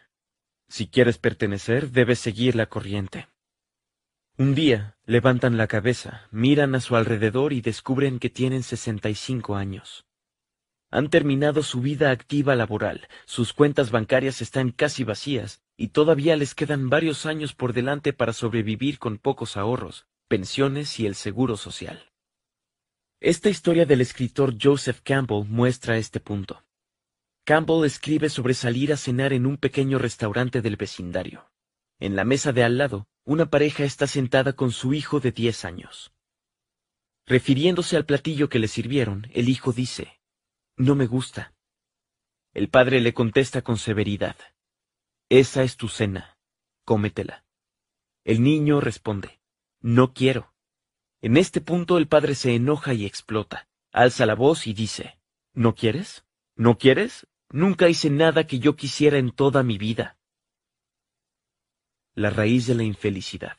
[0.69, 3.29] si quieres pertenecer, debes seguir la corriente.
[4.37, 10.05] Un día, levantan la cabeza, miran a su alrededor y descubren que tienen 65 años.
[10.89, 16.55] Han terminado su vida activa laboral, sus cuentas bancarias están casi vacías, y todavía les
[16.55, 22.09] quedan varios años por delante para sobrevivir con pocos ahorros, pensiones y el seguro social.
[23.19, 26.63] Esta historia del escritor Joseph Campbell muestra este punto.
[27.43, 31.51] Campbell escribe sobre salir a cenar en un pequeño restaurante del vecindario.
[32.01, 35.65] En la mesa de al lado, una pareja está sentada con su hijo de diez
[35.65, 36.11] años.
[37.27, 40.19] Refiriéndose al platillo que le sirvieron, el hijo dice,
[40.77, 41.53] No me gusta.
[42.55, 44.35] El padre le contesta con severidad,
[45.29, 46.39] Esa es tu cena,
[46.85, 47.45] cómetela.
[48.23, 49.39] El niño responde,
[49.79, 50.55] No quiero.
[51.21, 55.19] En este punto el padre se enoja y explota, alza la voz y dice,
[55.53, 56.25] ¿No quieres?
[56.55, 57.27] ¿No quieres?
[57.51, 60.17] Nunca hice nada que yo quisiera en toda mi vida
[62.21, 63.57] la raíz de la infelicidad.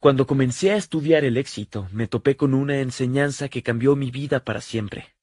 [0.00, 4.44] Cuando comencé a estudiar el éxito, me topé con una enseñanza que cambió mi vida
[4.44, 5.14] para siempre.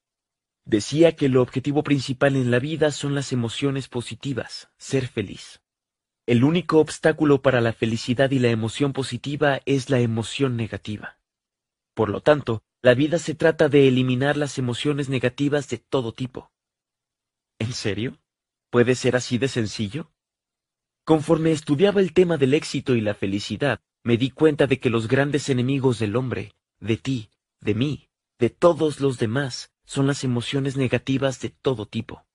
[0.66, 5.62] Decía que el objetivo principal en la vida son las emociones positivas, ser feliz.
[6.28, 11.20] El único obstáculo para la felicidad y la emoción positiva es la emoción negativa.
[11.94, 16.52] Por lo tanto, la vida se trata de eliminar las emociones negativas de todo tipo.
[17.60, 18.20] ¿En serio?
[18.70, 20.12] ¿Puede ser así de sencillo?
[21.08, 25.08] Conforme estudiaba el tema del éxito y la felicidad, me di cuenta de que los
[25.08, 27.30] grandes enemigos del hombre, de ti,
[27.62, 32.26] de mí, de todos los demás, son las emociones negativas de todo tipo.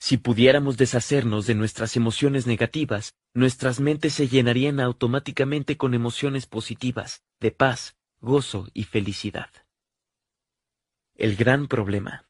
[0.00, 7.22] Si pudiéramos deshacernos de nuestras emociones negativas, nuestras mentes se llenarían automáticamente con emociones positivas,
[7.38, 9.50] de paz, gozo y felicidad.
[11.14, 12.26] El gran problema.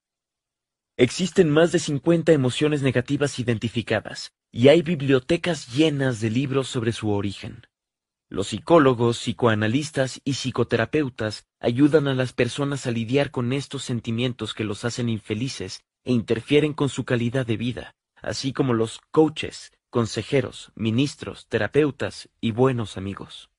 [0.99, 7.11] Existen más de 50 emociones negativas identificadas, y hay bibliotecas llenas de libros sobre su
[7.11, 7.67] origen.
[8.29, 14.65] Los psicólogos, psicoanalistas y psicoterapeutas ayudan a las personas a lidiar con estos sentimientos que
[14.65, 20.73] los hacen infelices e interfieren con su calidad de vida, así como los coaches, consejeros,
[20.75, 23.51] ministros, terapeutas y buenos amigos.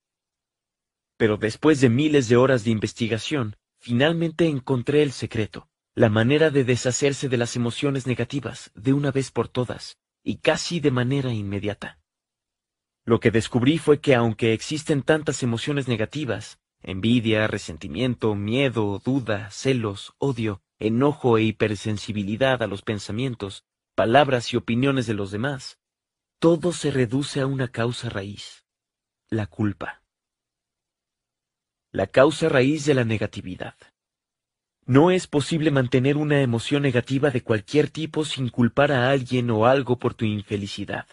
[1.17, 6.63] Pero después de miles de horas de investigación, finalmente encontré el secreto, la manera de
[6.63, 9.97] deshacerse de las emociones negativas de una vez por todas,
[10.27, 12.01] y casi de manera inmediata.
[13.05, 20.15] Lo que descubrí fue que aunque existen tantas emociones negativas, envidia, resentimiento, miedo, duda, celos,
[20.17, 23.63] odio, enojo e hipersensibilidad a los pensamientos,
[23.95, 25.79] palabras y opiniones de los demás,
[26.39, 28.65] todo se reduce a una causa raíz,
[29.29, 30.03] la culpa.
[31.93, 33.75] La causa raíz de la negatividad.
[34.87, 39.65] No es posible mantener una emoción negativa de cualquier tipo sin culpar a alguien o
[39.65, 41.05] algo por tu infelicidad.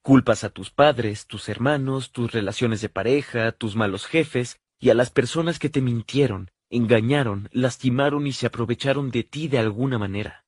[0.00, 4.94] Culpas a tus padres, tus hermanos, tus relaciones de pareja, tus malos jefes y a
[4.94, 10.46] las personas que te mintieron, engañaron, lastimaron y se aprovecharon de ti de alguna manera.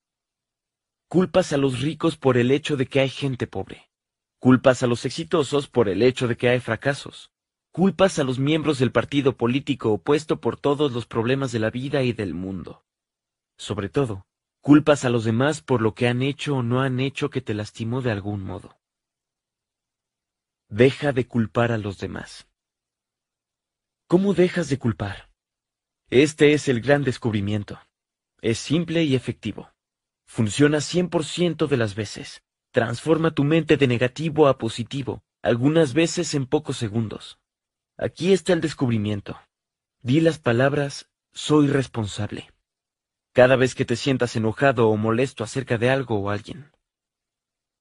[1.07, 3.91] Culpas a los ricos por el hecho de que hay gente pobre.
[4.39, 7.31] Culpas a los exitosos por el hecho de que hay fracasos.
[7.73, 12.03] Culpas a los miembros del partido político opuesto por todos los problemas de la vida
[12.03, 12.85] y del mundo.
[13.57, 14.27] Sobre todo,
[14.61, 17.55] culpas a los demás por lo que han hecho o no han hecho que te
[17.55, 18.79] lastimó de algún modo.
[20.69, 22.49] Deja de culpar a los demás.
[24.07, 25.31] ¿Cómo dejas de culpar?
[26.11, 27.79] Este es el gran descubrimiento.
[28.41, 29.71] Es simple y efectivo.
[30.27, 32.43] Funciona 100% de las veces.
[32.71, 37.39] Transforma tu mente de negativo a positivo, algunas veces en pocos segundos.
[38.01, 39.41] Aquí está el descubrimiento.
[40.03, 42.53] Di las palabras soy responsable.
[43.33, 46.71] Cada vez que te sientas enojado o molesto acerca de algo o alguien.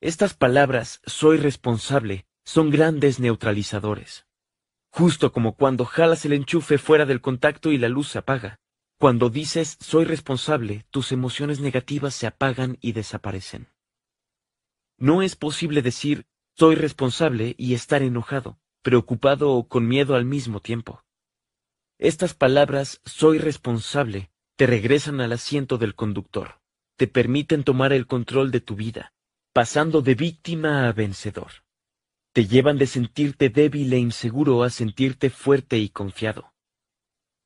[0.02, 4.26] Estas palabras soy responsable son grandes neutralizadores.
[4.90, 8.60] Justo como cuando jalas el enchufe fuera del contacto y la luz se apaga.
[8.98, 13.68] Cuando dices soy responsable, tus emociones negativas se apagan y desaparecen.
[14.98, 16.26] No es posible decir
[16.56, 21.04] soy responsable y estar enojado, preocupado o con miedo al mismo tiempo.
[22.00, 26.60] Estas palabras soy responsable te regresan al asiento del conductor,
[26.96, 29.14] te permiten tomar el control de tu vida,
[29.54, 31.52] pasando de víctima a vencedor
[32.38, 36.54] te llevan de sentirte débil e inseguro a sentirte fuerte y confiado.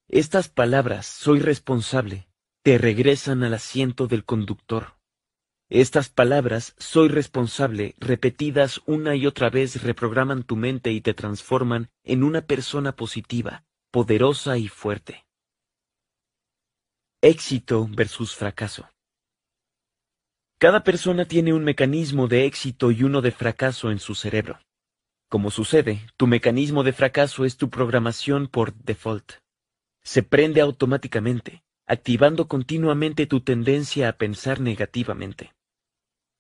[0.10, 2.28] Estas palabras, soy responsable,
[2.62, 4.98] te regresan al asiento del conductor.
[5.74, 11.90] Estas palabras, soy responsable, repetidas una y otra vez, reprograman tu mente y te transforman
[12.04, 15.26] en una persona positiva, poderosa y fuerte.
[17.22, 18.90] Éxito versus fracaso.
[20.60, 24.60] Cada persona tiene un mecanismo de éxito y uno de fracaso en su cerebro.
[25.30, 29.36] Como sucede, tu mecanismo de fracaso es tu programación por default.
[30.04, 35.54] Se prende automáticamente, activando continuamente tu tendencia a pensar negativamente.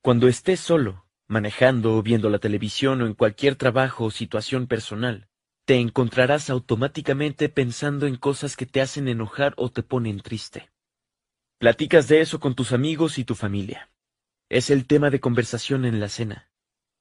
[0.03, 5.27] Cuando estés solo, manejando o viendo la televisión o en cualquier trabajo o situación personal,
[5.65, 10.71] te encontrarás automáticamente pensando en cosas que te hacen enojar o te ponen triste.
[11.59, 13.91] Platicas de eso con tus amigos y tu familia.
[14.49, 16.49] Es el tema de conversación en la cena.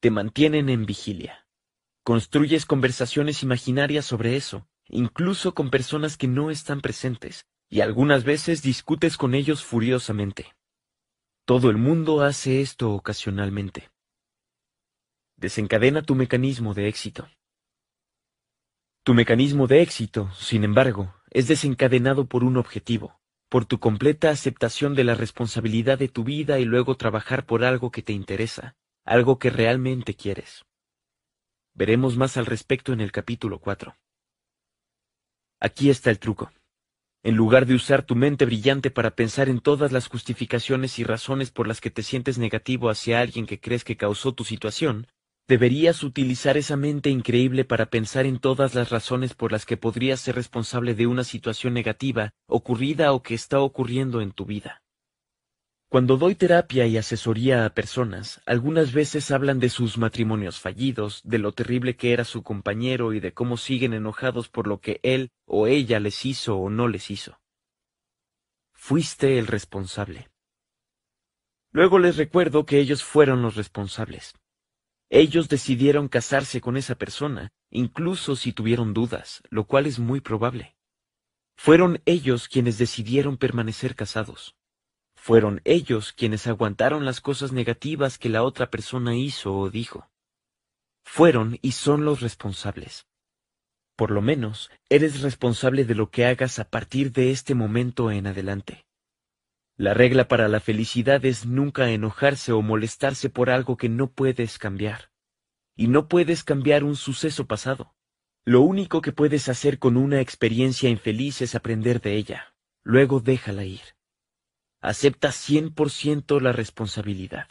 [0.00, 1.46] Te mantienen en vigilia.
[2.04, 8.60] Construyes conversaciones imaginarias sobre eso, incluso con personas que no están presentes, y algunas veces
[8.60, 10.54] discutes con ellos furiosamente.
[11.44, 13.90] Todo el mundo hace esto ocasionalmente.
[15.37, 17.29] Desencadena tu mecanismo de éxito.
[19.03, 24.94] Tu mecanismo de éxito, sin embargo, es desencadenado por un objetivo, por tu completa aceptación
[24.94, 29.38] de la responsabilidad de tu vida y luego trabajar por algo que te interesa, algo
[29.38, 30.64] que realmente quieres.
[31.74, 33.96] Veremos más al respecto en el capítulo 4.
[35.59, 36.53] Aquí está el truco.
[37.22, 41.50] En lugar de usar tu mente brillante para pensar en todas las justificaciones y razones
[41.50, 45.06] por las que te sientes negativo hacia alguien que crees que causó tu situación,
[45.46, 50.20] deberías utilizar esa mente increíble para pensar en todas las razones por las que podrías
[50.20, 54.83] ser responsable de una situación negativa ocurrida o que está ocurriendo en tu vida.
[55.90, 61.40] Cuando doy terapia y asesoría a personas, algunas veces hablan de sus matrimonios fallidos, de
[61.40, 65.33] lo terrible que era su compañero y de cómo siguen enojados por lo que él
[65.46, 67.40] o ella les hizo o no les hizo.
[68.72, 70.31] Fuiste el responsable.
[71.72, 74.37] Luego les recuerdo que ellos fueron los responsables.
[75.09, 80.76] Ellos decidieron casarse con esa persona, incluso si tuvieron dudas, lo cual es muy probable.
[81.57, 84.55] Fueron ellos quienes decidieron permanecer casados.
[85.22, 90.09] Fueron ellos quienes aguantaron las cosas negativas que la otra persona hizo o dijo.
[91.04, 93.06] Fueron y son los responsables.
[93.96, 98.28] Por lo menos, eres responsable de lo que hagas a partir de este momento en
[98.28, 98.87] adelante.
[99.76, 104.59] La regla para la felicidad es nunca enojarse o molestarse por algo que no puedes
[104.59, 105.11] cambiar.
[105.76, 107.94] Y no puedes cambiar un suceso pasado.
[108.46, 112.54] Lo único que puedes hacer con una experiencia infeliz es aprender de ella.
[112.83, 113.99] Luego déjala ir.
[114.80, 117.48] Acepta 100% la responsabilidad.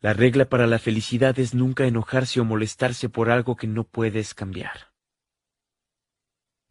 [0.00, 4.34] La regla para la felicidad es nunca enojarse o molestarse por algo que no puedes
[4.34, 4.92] cambiar.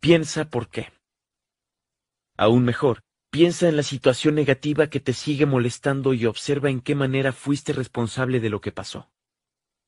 [0.01, 0.91] Piensa por qué.
[2.37, 3.01] Aún mejor,
[3.31, 7.71] piensa en la situación negativa que te sigue molestando y observa en qué manera fuiste
[7.71, 9.09] responsable de lo que pasó.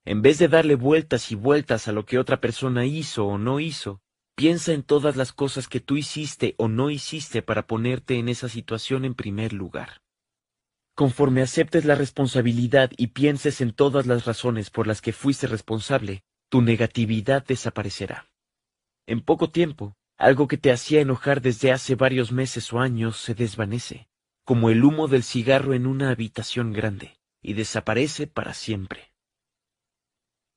[0.06, 3.60] En vez de darle vueltas y vueltas a lo que otra persona hizo o no
[3.60, 4.02] hizo,
[4.40, 8.48] Piensa en todas las cosas que tú hiciste o no hiciste para ponerte en esa
[8.48, 10.00] situación en primer lugar.
[10.96, 16.24] Conforme aceptes la responsabilidad y pienses en todas las razones por las que fuiste responsable,
[16.48, 18.30] tu negatividad desaparecerá.
[19.08, 23.36] En poco tiempo, algo que te hacía enojar desde hace varios meses o años se
[23.36, 24.08] desvanece,
[24.46, 29.12] como el humo del cigarro en una habitación grande, y desaparece para siempre.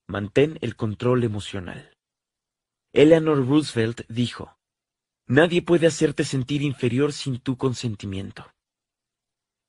[0.07, 1.92] Mantén el control emocional.
[2.95, 4.59] Eleanor Roosevelt dijo,
[5.27, 8.53] Nadie puede hacerte sentir inferior sin tu consentimiento.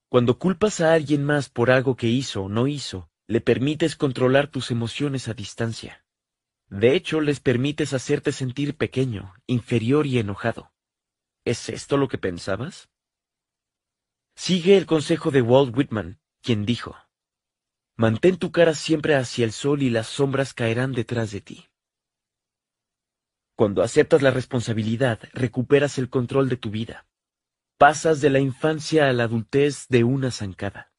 [0.10, 4.50] Cuando culpas a alguien más por algo que hizo o no hizo, le permites controlar
[4.50, 6.06] tus emociones a distancia.
[6.68, 10.74] De hecho, les permites hacerte sentir pequeño, inferior y enojado.
[11.46, 12.90] ¿Es esto lo que pensabas?
[14.36, 16.98] Sigue el consejo de Walt Whitman, quien dijo,
[17.96, 21.70] Mantén tu cara siempre hacia el sol y las sombras caerán detrás de ti.
[23.56, 27.06] Cuando aceptas la responsabilidad, recuperas el control de tu vida.
[27.78, 30.92] Pasas de la infancia a la adultez de una zancada.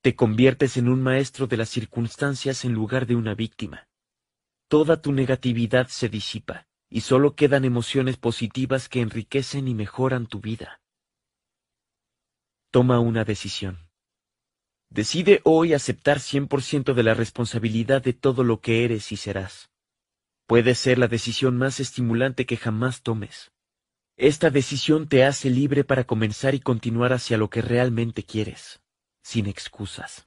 [0.00, 3.88] Te conviertes en un maestro de las circunstancias en lugar de una víctima.
[4.68, 10.40] Toda tu negatividad se disipa, y solo quedan emociones positivas que enriquecen y mejoran tu
[10.40, 10.80] vida.
[12.70, 13.90] Toma una decisión.
[14.88, 19.70] Decide hoy aceptar 100% de la responsabilidad de todo lo que eres y serás.
[20.48, 23.52] Puede ser la decisión más estimulante que jamás tomes.
[24.16, 28.80] Esta decisión te hace libre para comenzar y continuar hacia lo que realmente quieres,
[29.22, 30.26] sin excusas.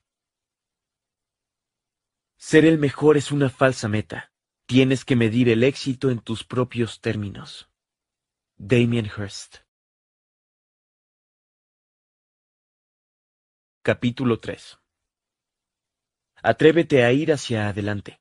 [2.37, 4.31] Ser el mejor es una falsa meta.
[4.67, 7.71] Tienes que medir el éxito en tus propios términos.
[8.57, 9.57] Damien Hirst
[13.81, 14.77] Capítulo 3
[16.43, 18.20] Atrévete a ir hacia adelante.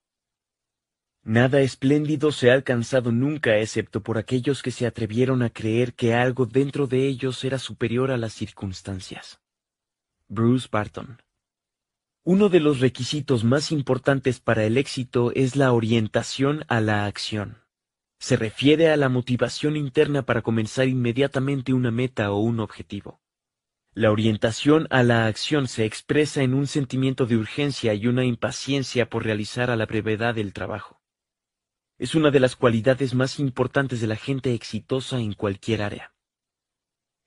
[1.22, 6.14] Nada espléndido se ha alcanzado nunca excepto por aquellos que se atrevieron a creer que
[6.14, 9.38] algo dentro de ellos era superior a las circunstancias.
[10.28, 11.20] Bruce Barton
[12.24, 17.58] Uno de los requisitos más importantes para el éxito es la orientación a la acción.
[18.18, 23.20] Se refiere a la motivación interna para comenzar inmediatamente una meta o un objetivo.
[23.92, 29.10] La orientación a la acción se expresa en un sentimiento de urgencia y una impaciencia
[29.10, 30.99] por realizar a la brevedad el trabajo.
[32.00, 36.14] Es una de las cualidades más importantes de la gente exitosa en cualquier área.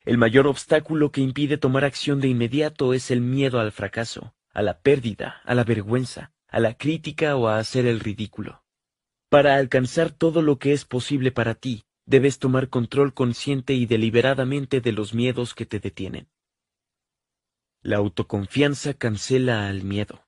[0.04, 4.64] El mayor obstáculo que impide tomar acción de inmediato es el miedo al fracaso, a
[4.64, 8.64] la pérdida, a la vergüenza, a la crítica o a hacer el ridículo.
[9.30, 14.82] Para alcanzar todo lo que es posible para ti, debes tomar control consciente y deliberadamente
[14.82, 16.32] de los miedos que te detienen.
[17.84, 20.26] La autoconfianza cancela al miedo.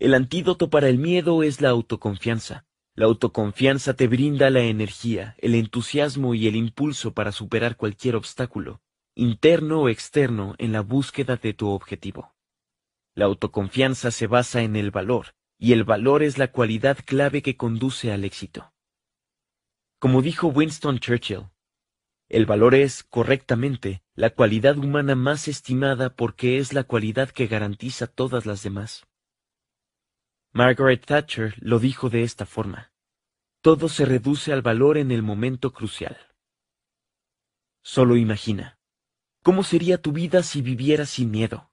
[0.00, 5.54] El antídoto para el miedo es la autoconfianza, la autoconfianza te brinda la energía, el
[5.54, 8.80] entusiasmo y el impulso para superar cualquier obstáculo,
[9.14, 12.34] interno o externo, en la búsqueda de tu objetivo.
[13.14, 17.56] La autoconfianza se basa en el valor, y el valor es la cualidad clave que
[17.56, 18.72] conduce al éxito.
[19.98, 21.48] Como dijo Winston Churchill,
[22.28, 28.06] el valor es, correctamente, la cualidad humana más estimada porque es la cualidad que garantiza
[28.06, 29.06] todas las demás.
[30.56, 32.92] Margaret Thatcher lo dijo de esta forma.
[33.60, 36.16] Todo se reduce al valor en el momento crucial.
[37.82, 38.78] Solo imagina.
[39.42, 41.72] ¿Cómo sería tu vida si vivieras sin miedo?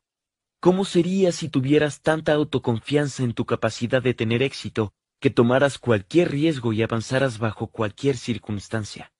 [0.59, 6.31] ¿Cómo sería si tuvieras tanta autoconfianza en tu capacidad de tener éxito que tomaras cualquier
[6.31, 9.13] riesgo y avanzaras bajo cualquier circunstancia?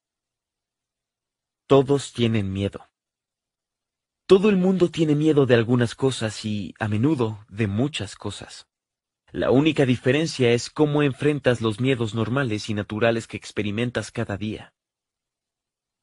[1.68, 2.90] Todos tienen miedo.
[4.26, 8.71] Todo el mundo tiene miedo de algunas cosas y, a menudo, de muchas cosas.
[9.34, 14.74] La única diferencia es cómo enfrentas los miedos normales y naturales que experimentas cada día.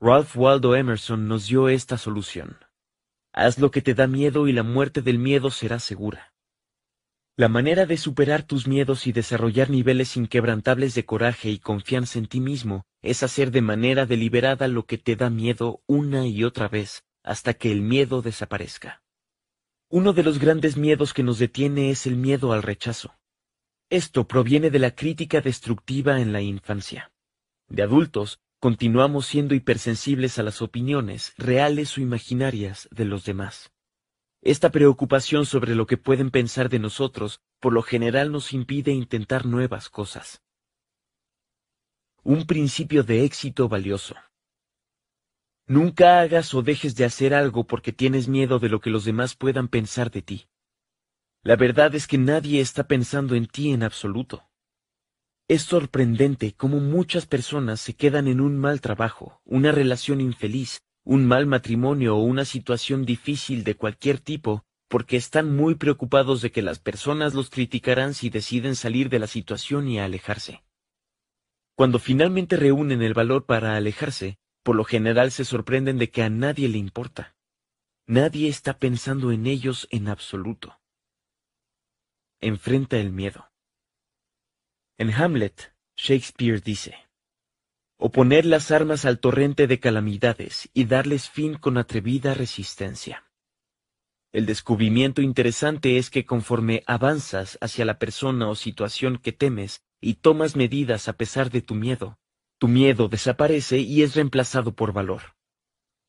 [0.00, 2.56] Ralph Waldo Emerson nos dio esta solución.
[3.34, 6.32] Haz lo que te da miedo y la muerte del miedo será segura.
[7.36, 12.28] La manera de superar tus miedos y desarrollar niveles inquebrantables de coraje y confianza en
[12.28, 16.68] ti mismo es hacer de manera deliberada lo que te da miedo una y otra
[16.68, 19.02] vez hasta que el miedo desaparezca.
[19.90, 23.17] Uno de los grandes miedos que nos detiene es el miedo al rechazo.
[23.90, 27.10] Esto proviene de la crítica destructiva en la infancia.
[27.68, 33.72] De adultos, continuamos siendo hipersensibles a las opiniones, reales o imaginarias, de los demás.
[34.42, 39.46] Esta preocupación sobre lo que pueden pensar de nosotros por lo general nos impide intentar
[39.46, 40.42] nuevas cosas.
[42.22, 44.14] Un principio de éxito valioso.
[45.66, 49.34] Nunca hagas o dejes de hacer algo porque tienes miedo de lo que los demás
[49.34, 50.48] puedan pensar de ti.
[51.48, 54.50] La verdad es que nadie está pensando en ti en absoluto.
[55.48, 61.24] Es sorprendente cómo muchas personas se quedan en un mal trabajo, una relación infeliz, un
[61.24, 66.60] mal matrimonio o una situación difícil de cualquier tipo, porque están muy preocupados de que
[66.60, 70.62] las personas los criticarán si deciden salir de la situación y alejarse.
[71.74, 76.28] Cuando finalmente reúnen el valor para alejarse, por lo general se sorprenden de que a
[76.28, 77.36] nadie le importa.
[78.06, 80.78] Nadie está pensando en ellos en absoluto.
[82.40, 83.50] Enfrenta el miedo.
[84.96, 86.94] En Hamlet, Shakespeare dice,
[87.98, 93.28] oponer las armas al torrente de calamidades y darles fin con atrevida resistencia.
[94.30, 100.14] El descubrimiento interesante es que conforme avanzas hacia la persona o situación que temes y
[100.14, 102.20] tomas medidas a pesar de tu miedo,
[102.58, 105.34] tu miedo desaparece y es reemplazado por valor.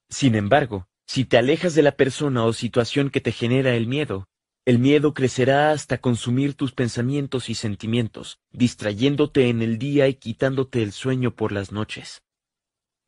[0.09, 4.27] Sin embargo, si te alejas de la persona o situación que te genera el miedo,
[4.69, 10.83] el miedo crecerá hasta consumir tus pensamientos y sentimientos, distrayéndote en el día y quitándote
[10.83, 12.21] el sueño por las noches.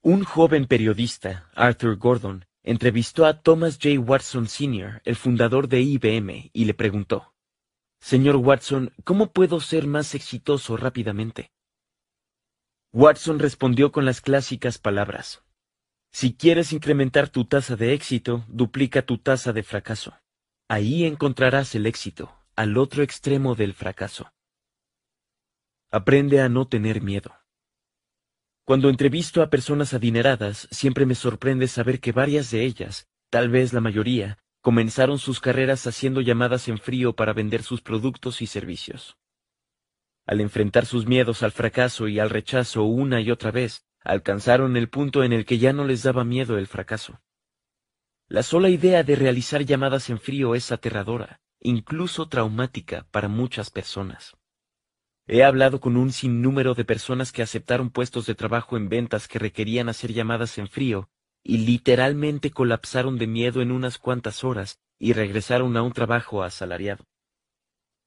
[0.01, 3.99] Un joven periodista, Arthur Gordon, entrevistó a Thomas J.
[3.99, 7.35] Watson Sr., el fundador de IBM, y le preguntó,
[7.99, 11.51] Señor Watson, ¿cómo puedo ser más exitoso rápidamente?
[12.91, 15.43] Watson respondió con las clásicas palabras,
[16.11, 20.15] Si quieres incrementar tu tasa de éxito, duplica tu tasa de fracaso.
[20.71, 24.31] Ahí encontrarás el éxito, al otro extremo del fracaso.
[25.91, 27.35] Aprende a no tener miedo.
[28.63, 33.73] Cuando entrevisto a personas adineradas, siempre me sorprende saber que varias de ellas, tal vez
[33.73, 39.17] la mayoría, comenzaron sus carreras haciendo llamadas en frío para vender sus productos y servicios.
[40.25, 44.87] Al enfrentar sus miedos al fracaso y al rechazo una y otra vez, alcanzaron el
[44.87, 47.19] punto en el que ya no les daba miedo el fracaso.
[48.31, 54.37] La sola idea de realizar llamadas en frío es aterradora, incluso traumática para muchas personas.
[55.27, 59.37] He hablado con un sinnúmero de personas que aceptaron puestos de trabajo en ventas que
[59.37, 61.09] requerían hacer llamadas en frío
[61.43, 67.03] y literalmente colapsaron de miedo en unas cuantas horas y regresaron a un trabajo asalariado.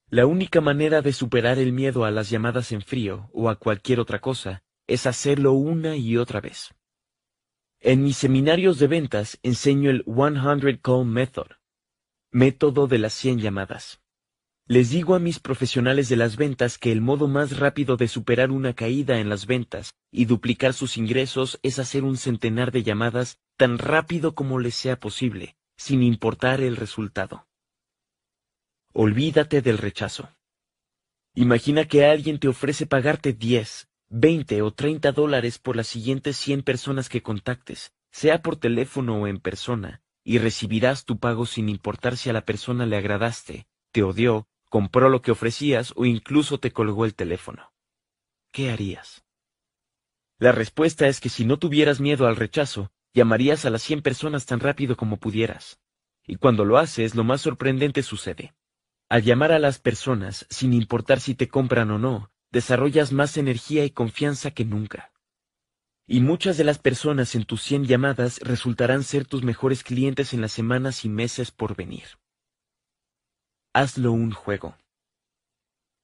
[0.09, 4.01] La única manera de superar el miedo a las llamadas en frío o a cualquier
[4.01, 6.71] otra cosa es hacerlo una y otra vez.
[7.87, 11.49] En mis seminarios de ventas enseño el 100 Call Method,
[12.31, 14.01] método de las 100 llamadas.
[14.67, 18.53] Les digo a mis profesionales de las ventas que el modo más rápido de superar
[18.53, 23.39] una caída en las ventas y duplicar sus ingresos es hacer un centenar de llamadas
[23.59, 27.47] tan rápido como les sea posible, sin importar el resultado.
[28.95, 30.31] Olvídate del rechazo.
[31.35, 36.63] Imagina que alguien te ofrece pagarte 10, 20 o 30 dólares por las siguientes 100
[36.63, 42.17] personas que contactes, sea por teléfono o en persona, y recibirás tu pago sin importar
[42.17, 46.73] si a la persona le agradaste, te odió, compró lo que ofrecías o incluso te
[46.73, 47.73] colgó el teléfono.
[48.51, 49.25] ¿Qué harías?
[50.39, 54.47] La respuesta es que si no tuvieras miedo al rechazo, llamarías a las 100 personas
[54.47, 55.81] tan rápido como pudieras.
[56.27, 58.55] Y cuando lo haces, lo más sorprendente sucede.
[59.09, 63.85] Al llamar a las personas, sin importar si te compran o no, desarrollas más energía
[63.85, 65.13] y confianza que nunca.
[66.07, 70.41] Y muchas de las personas en tus 100 llamadas resultarán ser tus mejores clientes en
[70.41, 72.05] las semanas y meses por venir.
[73.73, 74.77] Hazlo un juego.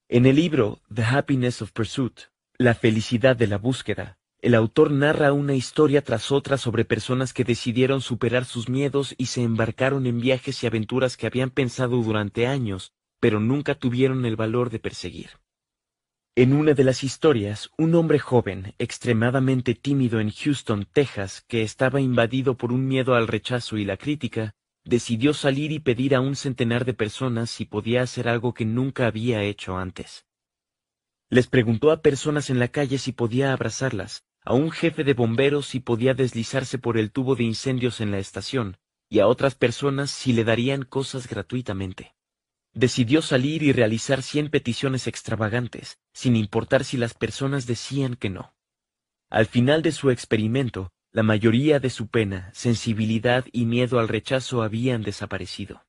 [0.08, 2.18] En el libro The Happiness of Pursuit,
[2.58, 7.44] La felicidad de la búsqueda, el autor narra una historia tras otra sobre personas que
[7.44, 12.48] decidieron superar sus miedos y se embarcaron en viajes y aventuras que habían pensado durante
[12.48, 15.30] años, pero nunca tuvieron el valor de perseguir.
[16.40, 22.00] En una de las historias, un hombre joven, extremadamente tímido en Houston, Texas, que estaba
[22.00, 26.36] invadido por un miedo al rechazo y la crítica, decidió salir y pedir a un
[26.36, 30.24] centenar de personas si podía hacer algo que nunca había hecho antes.
[31.28, 35.66] Les preguntó a personas en la calle si podía abrazarlas, a un jefe de bomberos
[35.66, 38.78] si podía deslizarse por el tubo de incendios en la estación,
[39.10, 42.14] y a otras personas si le darían cosas gratuitamente.
[42.72, 48.54] Decidió salir y realizar cien peticiones extravagantes, sin importar si las personas decían que no.
[49.28, 54.62] Al final de su experimento, la mayoría de su pena, sensibilidad y miedo al rechazo
[54.62, 55.84] habían desaparecido.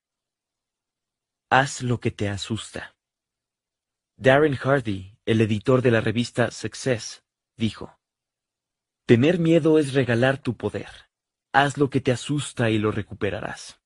[1.50, 2.96] Haz lo que te asusta.
[4.16, 7.22] Darren Hardy, el editor de la revista Success,
[7.56, 7.98] dijo,
[9.06, 10.88] Tener miedo es regalar tu poder.
[11.52, 13.81] Haz lo que te asusta y lo recuperarás.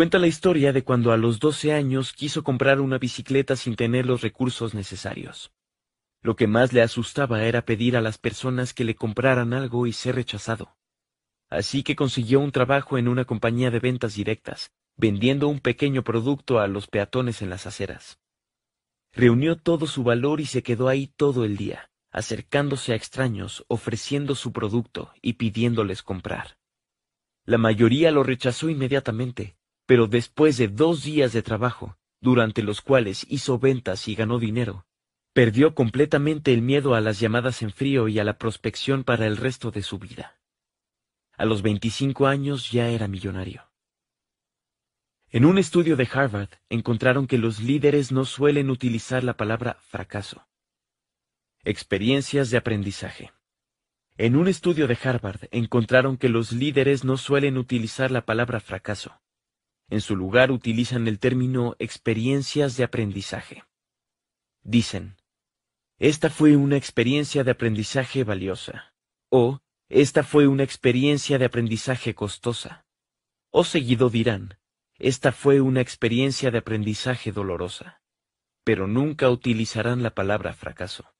[0.00, 4.06] Cuenta la historia de cuando a los 12 años quiso comprar una bicicleta sin tener
[4.06, 5.52] los recursos necesarios.
[6.22, 9.92] Lo que más le asustaba era pedir a las personas que le compraran algo y
[9.92, 10.74] ser rechazado.
[11.50, 16.60] Así que consiguió un trabajo en una compañía de ventas directas, vendiendo un pequeño producto
[16.60, 18.18] a los peatones en las aceras.
[19.12, 24.34] Reunió todo su valor y se quedó ahí todo el día acercándose a extraños, ofreciendo
[24.34, 26.56] su producto y pidiéndoles comprar.
[27.44, 29.58] La mayoría lo rechazó inmediatamente,
[29.90, 34.86] pero después de dos días de trabajo, durante los cuales hizo ventas y ganó dinero,
[35.32, 39.36] perdió completamente el miedo a las llamadas en frío y a la prospección para el
[39.36, 40.38] resto de su vida.
[41.36, 43.68] A los 25 años ya era millonario.
[45.28, 50.46] En un estudio de Harvard encontraron que los líderes no suelen utilizar la palabra fracaso.
[51.64, 53.32] Experiencias de aprendizaje.
[54.16, 59.20] En un estudio de Harvard encontraron que los líderes no suelen utilizar la palabra fracaso.
[59.90, 63.64] En su lugar utilizan el término experiencias de aprendizaje.
[64.62, 65.16] Dicen,
[65.98, 68.94] esta fue una experiencia de aprendizaje valiosa.
[69.30, 72.86] O, esta fue una experiencia de aprendizaje costosa.
[73.50, 74.58] O seguido dirán,
[74.98, 78.00] esta fue una experiencia de aprendizaje dolorosa.
[78.62, 81.12] Pero nunca utilizarán la palabra fracaso.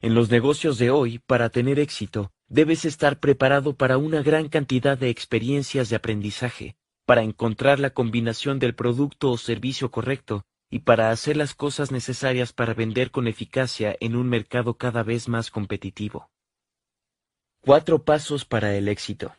[0.00, 4.98] En los negocios de hoy, para tener éxito, debes estar preparado para una gran cantidad
[4.98, 6.76] de experiencias de aprendizaje,
[7.06, 12.52] para encontrar la combinación del producto o servicio correcto y para hacer las cosas necesarias
[12.52, 16.28] para vender con eficacia en un mercado cada vez más competitivo.
[17.60, 19.34] Cuatro pasos para el éxito.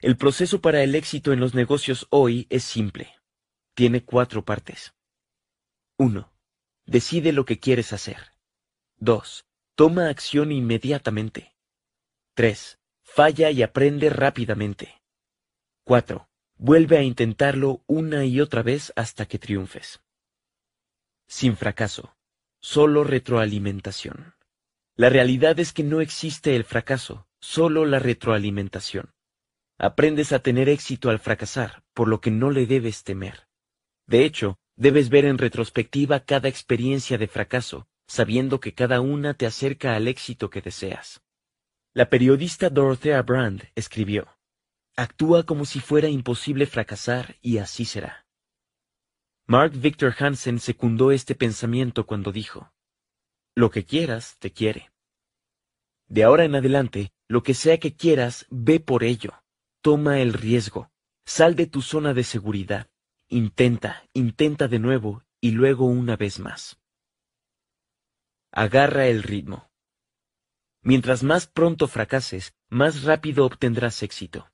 [0.00, 3.14] El proceso para el éxito en los negocios hoy es simple.
[3.74, 4.94] Tiene cuatro partes.
[5.96, 6.30] 1.
[6.86, 8.32] Decide lo que quieres hacer.
[8.98, 9.46] 2.
[9.74, 11.54] Toma acción inmediatamente.
[12.34, 12.78] 3.
[13.02, 15.00] Falla y aprende rápidamente.
[15.84, 16.28] 4.
[16.60, 20.00] Vuelve a intentarlo una y otra vez hasta que triunfes.
[21.28, 22.16] Sin fracaso.
[22.60, 24.34] Solo retroalimentación.
[24.96, 29.12] La realidad es que no existe el fracaso, solo la retroalimentación.
[29.78, 33.46] Aprendes a tener éxito al fracasar, por lo que no le debes temer.
[34.08, 39.46] De hecho, debes ver en retrospectiva cada experiencia de fracaso, sabiendo que cada una te
[39.46, 41.22] acerca al éxito que deseas.
[41.92, 44.37] La periodista Dorothea Brand escribió,
[44.98, 48.26] Actúa como si fuera imposible fracasar y así será.
[49.46, 52.72] Mark Victor Hansen secundó este pensamiento cuando dijo,
[53.54, 54.90] Lo que quieras, te quiere.
[56.08, 59.40] De ahora en adelante, lo que sea que quieras, ve por ello.
[59.82, 60.90] Toma el riesgo.
[61.24, 62.90] Sal de tu zona de seguridad.
[63.28, 66.80] Intenta, intenta de nuevo y luego una vez más.
[68.50, 69.70] Agarra el ritmo.
[70.82, 74.50] Mientras más pronto fracases, más rápido obtendrás éxito.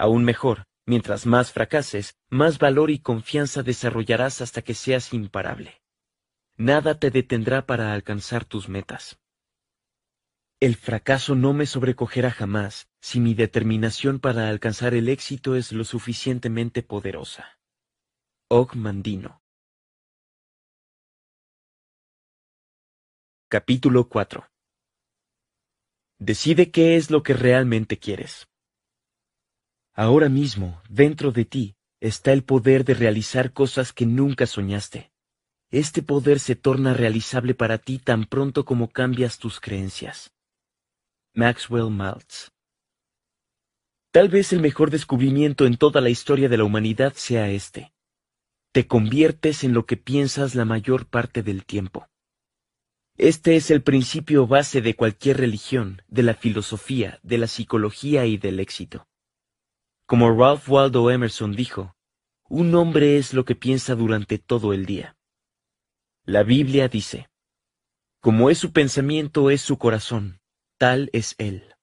[0.00, 5.82] Aún mejor, mientras más fracases, más valor y confianza desarrollarás hasta que seas imparable.
[6.56, 9.20] Nada te detendrá para alcanzar tus metas.
[10.58, 15.84] El fracaso no me sobrecogerá jamás si mi determinación para alcanzar el éxito es lo
[15.84, 17.58] suficientemente poderosa.
[18.48, 19.42] Og Mandino
[23.50, 24.48] Capítulo 4
[26.18, 28.49] Decide qué es lo que realmente quieres.
[30.00, 35.12] Ahora mismo, dentro de ti, está el poder de realizar cosas que nunca soñaste.
[35.70, 40.32] Este poder se torna realizable para ti tan pronto como cambias tus creencias.
[41.34, 42.48] Maxwell Maltz.
[44.10, 47.92] Tal vez el mejor descubrimiento en toda la historia de la humanidad sea este.
[48.72, 52.08] Te conviertes en lo que piensas la mayor parte del tiempo.
[53.18, 58.38] Este es el principio base de cualquier religión, de la filosofía, de la psicología y
[58.38, 59.06] del éxito.
[60.10, 61.94] Como Ralph Waldo Emerson dijo,
[62.48, 65.16] un hombre es lo que piensa durante todo el día.
[66.24, 67.28] La Biblia dice,
[68.18, 70.40] como es su pensamiento es su corazón,
[70.78, 71.76] tal es él.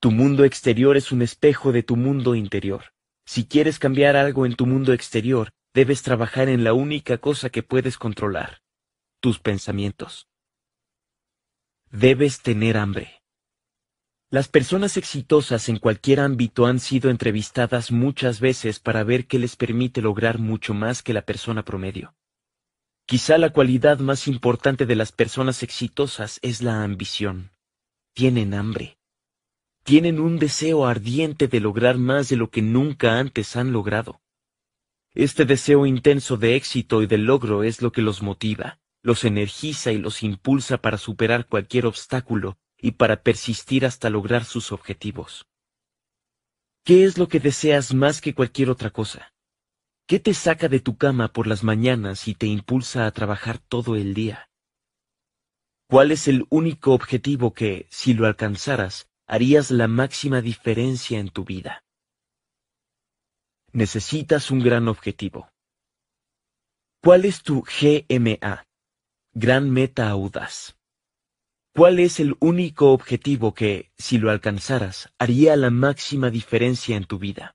[0.00, 2.86] Tu mundo exterior es un espejo de tu mundo interior.
[3.24, 7.62] Si quieres cambiar algo en tu mundo exterior, debes trabajar en la única cosa que
[7.62, 8.62] puedes controlar,
[9.20, 10.26] tus pensamientos.
[11.88, 13.15] Debes tener hambre.
[14.30, 19.56] Las personas exitosas en cualquier ámbito han sido entrevistadas muchas veces para ver qué les
[19.56, 22.14] permite lograr mucho más que la persona promedio.
[23.06, 27.52] Quizá la cualidad más importante de las personas exitosas es la ambición.
[28.14, 28.96] Tienen hambre
[29.86, 34.20] tienen un deseo ardiente de lograr más de lo que nunca antes han logrado.
[35.14, 39.92] Este deseo intenso de éxito y de logro es lo que los motiva, los energiza
[39.92, 45.46] y los impulsa para superar cualquier obstáculo y para persistir hasta lograr sus objetivos.
[46.84, 49.32] ¿Qué es lo que deseas más que cualquier otra cosa?
[50.06, 53.96] ¿Qué te saca de tu cama por las mañanas y te impulsa a trabajar todo
[53.96, 54.48] el día?
[55.88, 61.44] ¿Cuál es el único objetivo que, si lo alcanzaras, harías la máxima diferencia en tu
[61.44, 61.82] vida.
[63.72, 65.50] Necesitas un gran objetivo.
[67.02, 68.64] ¿Cuál es tu GMA?
[69.34, 70.75] Gran meta audaz.
[71.76, 77.18] ¿Cuál es el único objetivo que, si lo alcanzaras, haría la máxima diferencia en tu
[77.18, 77.54] vida?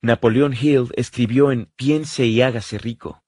[0.00, 3.22] Napoleón Hill escribió en Piense y hágase rico.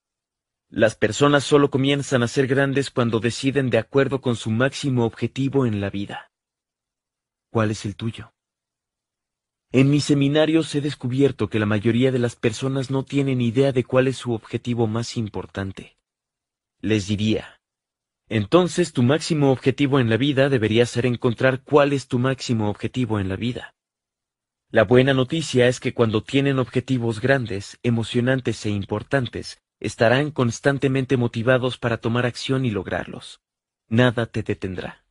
[0.71, 5.67] Las personas solo comienzan a ser grandes cuando deciden de acuerdo con su máximo objetivo
[5.67, 6.33] en la vida.
[7.51, 8.33] ¿Cuál es el tuyo?
[9.73, 13.85] En mis seminarios he descubierto que la mayoría de las personas no tienen idea de
[13.85, 15.99] cuál es su objetivo más importante.
[16.81, 17.56] Les diría,
[18.29, 23.21] entonces tu máximo objetivo en la vida debería ser encontrar cuál es tu máximo objetivo
[23.21, 23.75] en la vida.
[24.71, 31.79] La buena noticia es que cuando tienen objetivos grandes, emocionantes e importantes, estarán constantemente motivados
[31.79, 33.41] para tomar acción y lograrlos.
[33.89, 35.05] Nada te detendrá.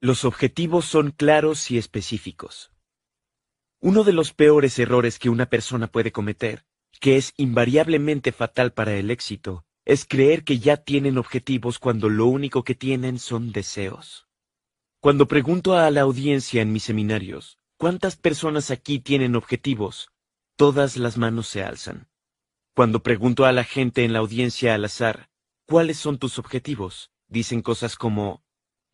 [0.00, 2.72] Los objetivos son claros y específicos.
[3.80, 6.64] Uno de los peores errores que una persona puede cometer,
[7.00, 12.26] que es invariablemente fatal para el éxito, es creer que ya tienen objetivos cuando lo
[12.26, 14.28] único que tienen son deseos.
[15.00, 20.10] Cuando pregunto a la audiencia en mis seminarios, ¿cuántas personas aquí tienen objetivos?
[20.56, 22.06] Todas las manos se alzan.
[22.74, 25.30] Cuando pregunto a la gente en la audiencia al azar,
[25.64, 27.10] ¿cuáles son tus objetivos?
[27.26, 28.44] Dicen cosas como,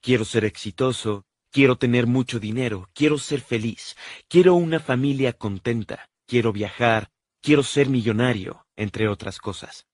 [0.01, 3.97] Quiero ser exitoso, quiero tener mucho dinero, quiero ser feliz,
[4.29, 9.87] quiero una familia contenta, quiero viajar, quiero ser millonario, entre otras cosas.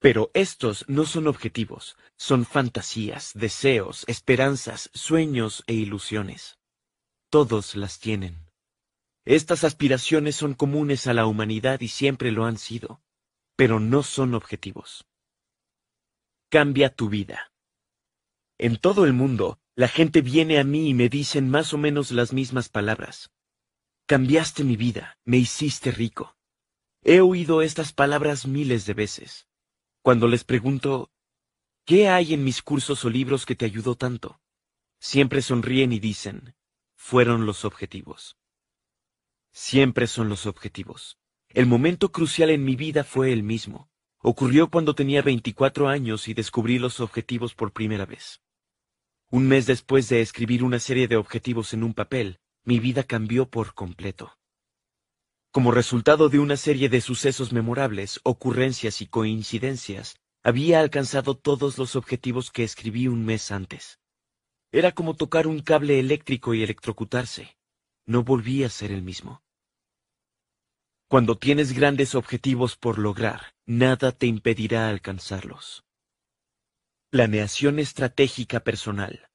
[0.00, 6.58] Pero estos no son objetivos, son fantasías, deseos, esperanzas, sueños e ilusiones.
[7.28, 8.48] Todos las tienen.
[9.26, 13.02] Estas aspiraciones son comunes a la humanidad y siempre lo han sido,
[13.56, 15.06] pero no son objetivos.
[16.48, 17.52] Cambia tu vida.
[18.56, 22.10] En todo el mundo, la gente viene a mí y me dicen más o menos
[22.10, 23.30] las mismas palabras.
[24.06, 26.36] Cambiaste mi vida, me hiciste rico.
[27.02, 29.49] He oído estas palabras miles de veces.
[30.02, 31.10] Cuando les pregunto,
[31.84, 34.40] ¿qué hay en mis cursos o libros que te ayudó tanto?
[34.98, 36.54] Siempre sonríen y dicen,
[36.96, 38.38] fueron los objetivos.
[39.52, 41.18] Siempre son los objetivos.
[41.50, 43.90] El momento crucial en mi vida fue el mismo.
[44.20, 48.40] Ocurrió cuando tenía 24 años y descubrí los objetivos por primera vez.
[49.28, 53.50] Un mes después de escribir una serie de objetivos en un papel, mi vida cambió
[53.50, 54.39] por completo.
[55.52, 61.96] Como resultado de una serie de sucesos memorables, ocurrencias y coincidencias, había alcanzado todos los
[61.96, 63.98] objetivos que escribí un mes antes.
[64.70, 67.56] Era como tocar un cable eléctrico y electrocutarse.
[68.06, 69.42] No volví a ser el mismo.
[71.08, 75.84] Cuando tienes grandes objetivos por lograr, nada te impedirá alcanzarlos.
[77.10, 79.29] Planeación estratégica personal.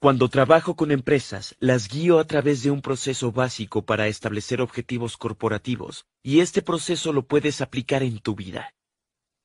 [0.00, 5.18] Cuando trabajo con empresas, las guío a través de un proceso básico para establecer objetivos
[5.18, 8.74] corporativos, y este proceso lo puedes aplicar en tu vida.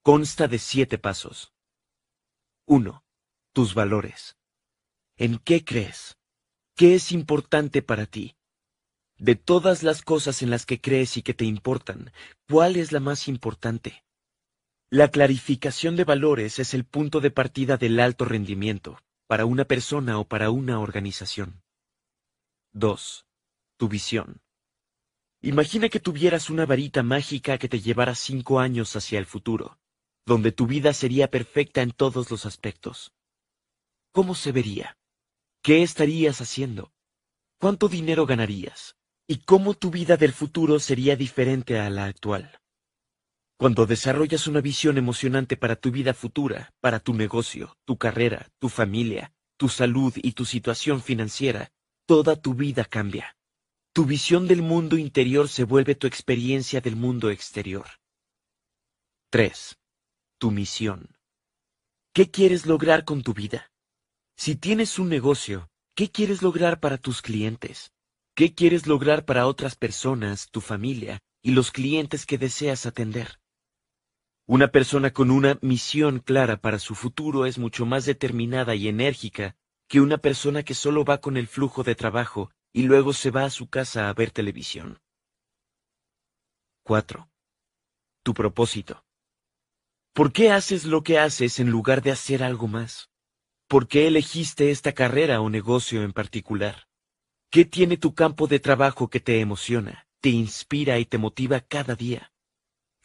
[0.01, 1.51] Consta de siete pasos.
[2.67, 3.03] 1.
[3.51, 4.37] Tus valores.
[5.17, 6.15] ¿En qué crees?
[6.73, 8.37] ¿Qué es importante para ti?
[9.17, 12.13] De todas las cosas en las que crees y que te importan,
[12.47, 14.05] ¿cuál es la más importante?
[14.89, 19.01] La clarificación de valores es el punto de partida del alto rendimiento.
[19.27, 21.63] Para una persona o para una organización.
[22.73, 23.25] 2.
[23.77, 24.41] Tu visión.
[25.41, 29.77] Imagina que tuvieras una varita mágica que te llevara cinco años hacia el futuro,
[30.25, 33.13] donde tu vida sería perfecta en todos los aspectos.
[34.11, 34.97] ¿Cómo se vería?
[35.61, 36.91] ¿Qué estarías haciendo?
[37.59, 38.95] ¿Cuánto dinero ganarías?
[39.27, 42.59] ¿Y cómo tu vida del futuro sería diferente a la actual?
[43.57, 48.67] Cuando desarrollas una visión emocionante para tu vida futura, para tu negocio, tu carrera, tu
[48.67, 51.71] familia, tu salud y tu situación financiera,
[52.05, 53.37] toda tu vida cambia.
[53.93, 57.85] Tu visión del mundo interior se vuelve tu experiencia del mundo exterior.
[59.29, 59.77] 3.
[60.37, 61.15] Tu misión.
[62.13, 63.71] ¿Qué quieres lograr con tu vida?
[64.35, 67.93] Si tienes un negocio, ¿qué quieres lograr para tus clientes?
[68.35, 73.39] ¿Qué quieres lograr para otras personas, tu familia y los clientes que deseas atender?
[74.47, 79.55] Una persona con una misión clara para su futuro es mucho más determinada y enérgica
[79.87, 83.45] que una persona que solo va con el flujo de trabajo y luego se va
[83.45, 84.99] a su casa a ver televisión.
[86.83, 87.27] 4.
[88.21, 89.03] Tu propósito.
[90.13, 93.09] ¿Por qué haces lo que haces en lugar de hacer algo más?
[93.67, 96.87] ¿Por qué elegiste esta carrera o negocio en particular?
[97.49, 101.95] ¿Qué tiene tu campo de trabajo que te emociona, te inspira y te motiva cada
[101.95, 102.34] día?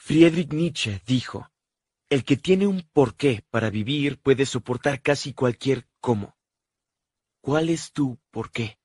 [0.02, 1.52] Friedrich Nietzsche dijo,
[2.08, 6.38] el que tiene un porqué para vivir puede soportar casi cualquier cómo.
[7.42, 8.80] ¿Cuál es tu porqué?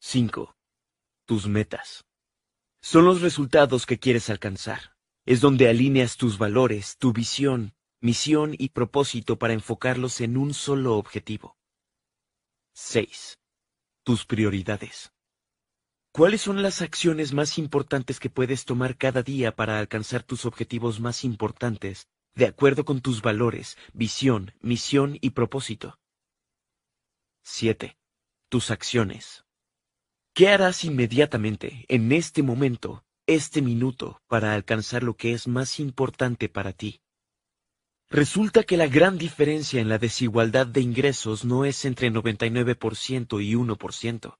[0.00, 0.56] 5.
[1.26, 2.06] Tus metas.
[2.80, 4.96] Son los resultados que quieres alcanzar.
[5.26, 10.96] Es donde alineas tus valores, tu visión, misión y propósito para enfocarlos en un solo
[10.96, 11.58] objetivo.
[12.72, 13.38] 6.
[14.04, 15.12] Tus prioridades.
[16.16, 20.98] ¿Cuáles son las acciones más importantes que puedes tomar cada día para alcanzar tus objetivos
[20.98, 25.98] más importantes, de acuerdo con tus valores, visión, misión y propósito?
[27.42, 27.98] 7.
[28.48, 29.44] Tus acciones.
[30.32, 36.48] ¿Qué harás inmediatamente, en este momento, este minuto, para alcanzar lo que es más importante
[36.48, 37.02] para ti?
[38.08, 43.52] Resulta que la gran diferencia en la desigualdad de ingresos no es entre 99% y
[43.52, 44.38] 1%.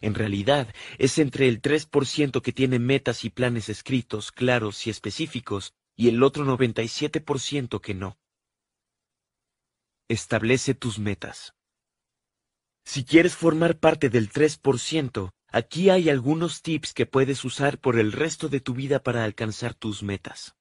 [0.00, 5.74] En realidad, es entre el 3% que tiene metas y planes escritos, claros y específicos,
[5.96, 8.18] y el otro 97% que no.
[10.08, 11.54] Establece tus metas.
[12.84, 18.12] Si quieres formar parte del 3%, aquí hay algunos tips que puedes usar por el
[18.12, 20.54] resto de tu vida para alcanzar tus metas.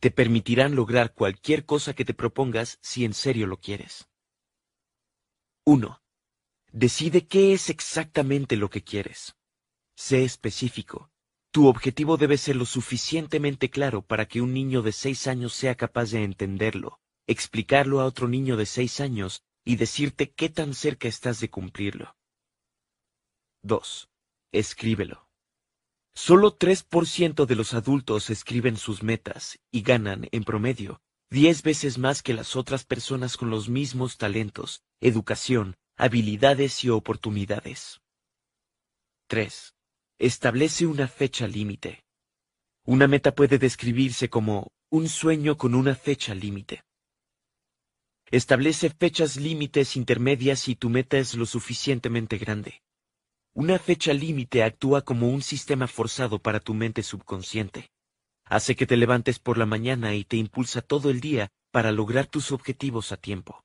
[0.00, 4.08] Te permitirán lograr cualquier cosa que te propongas si en serio lo quieres.
[5.64, 6.02] 1.
[6.72, 9.36] Decide qué es exactamente lo que quieres.
[9.94, 11.10] Sé específico.
[11.50, 15.74] Tu objetivo debe ser lo suficientemente claro para que un niño de seis años sea
[15.74, 21.08] capaz de entenderlo, explicarlo a otro niño de seis años y decirte qué tan cerca
[21.08, 22.16] estás de cumplirlo.
[23.62, 24.08] 2.
[24.52, 25.28] Escríbelo.
[26.14, 32.22] Solo 3% de los adultos escriben sus metas y ganan, en promedio, diez veces más
[32.22, 38.00] que las otras personas con los mismos talentos, educación, habilidades y oportunidades.
[39.28, 39.74] 3.
[40.18, 42.04] Establece una fecha límite.
[42.84, 46.82] Una meta puede describirse como un sueño con una fecha límite.
[48.30, 52.82] Establece fechas límites intermedias si tu meta es lo suficientemente grande.
[53.54, 57.90] Una fecha límite actúa como un sistema forzado para tu mente subconsciente.
[58.44, 62.26] Hace que te levantes por la mañana y te impulsa todo el día para lograr
[62.26, 63.62] tus objetivos a tiempo.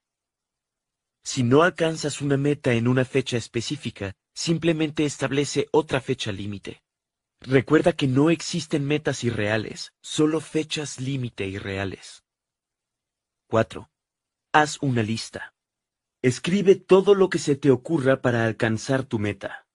[1.30, 6.82] Si no alcanzas una meta en una fecha específica, simplemente establece otra fecha límite.
[7.42, 12.24] Recuerda que no existen metas irreales, solo fechas límite irreales.
[13.48, 13.90] 4.
[14.54, 15.54] Haz una lista.
[16.22, 19.68] Escribe todo lo que se te ocurra para alcanzar tu meta.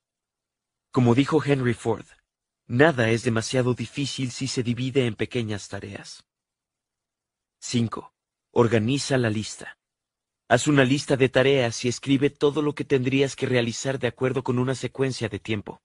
[0.90, 2.06] Como dijo Henry Ford,
[2.66, 6.24] nada es demasiado difícil si se divide en pequeñas tareas.
[7.60, 8.14] 5.
[8.52, 9.76] Organiza la lista.
[10.52, 14.44] Haz una lista de tareas y escribe todo lo que tendrías que realizar de acuerdo
[14.44, 15.80] con una secuencia de tiempo.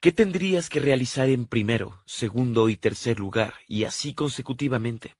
[0.00, 5.16] ¿Qué tendrías que realizar en primero, segundo y tercer lugar, y así consecutivamente?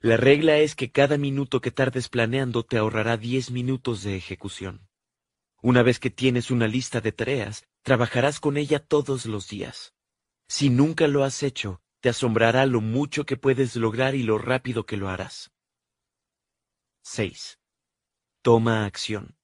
[0.00, 4.86] La regla es que cada minuto que tardes planeando te ahorrará diez minutos de ejecución.
[5.62, 9.94] Una vez que tienes una lista de tareas, trabajarás con ella todos los días.
[10.48, 14.84] Si nunca lo has hecho, te asombrará lo mucho que puedes lograr y lo rápido
[14.84, 15.50] que lo harás.
[17.02, 17.58] 6.
[18.42, 19.36] Toma acción.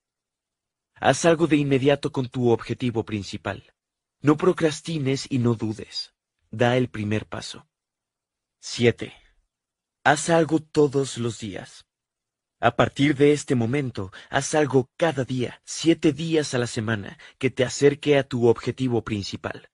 [0.94, 3.74] Haz algo de inmediato con tu objetivo principal.
[4.20, 6.14] No procrastines y no dudes.
[6.50, 7.66] Da el primer paso.
[8.60, 9.12] 7.
[10.04, 11.86] Haz algo todos los días.
[12.60, 17.50] A partir de este momento, haz algo cada día, siete días a la semana, que
[17.50, 19.70] te acerque a tu objetivo principal.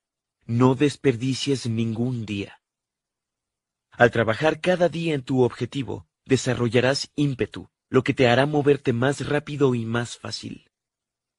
[0.47, 2.61] No desperdicies ningún día.
[3.93, 9.27] Al trabajar cada día en tu objetivo, desarrollarás ímpetu, lo que te hará moverte más
[9.27, 10.71] rápido y más fácil.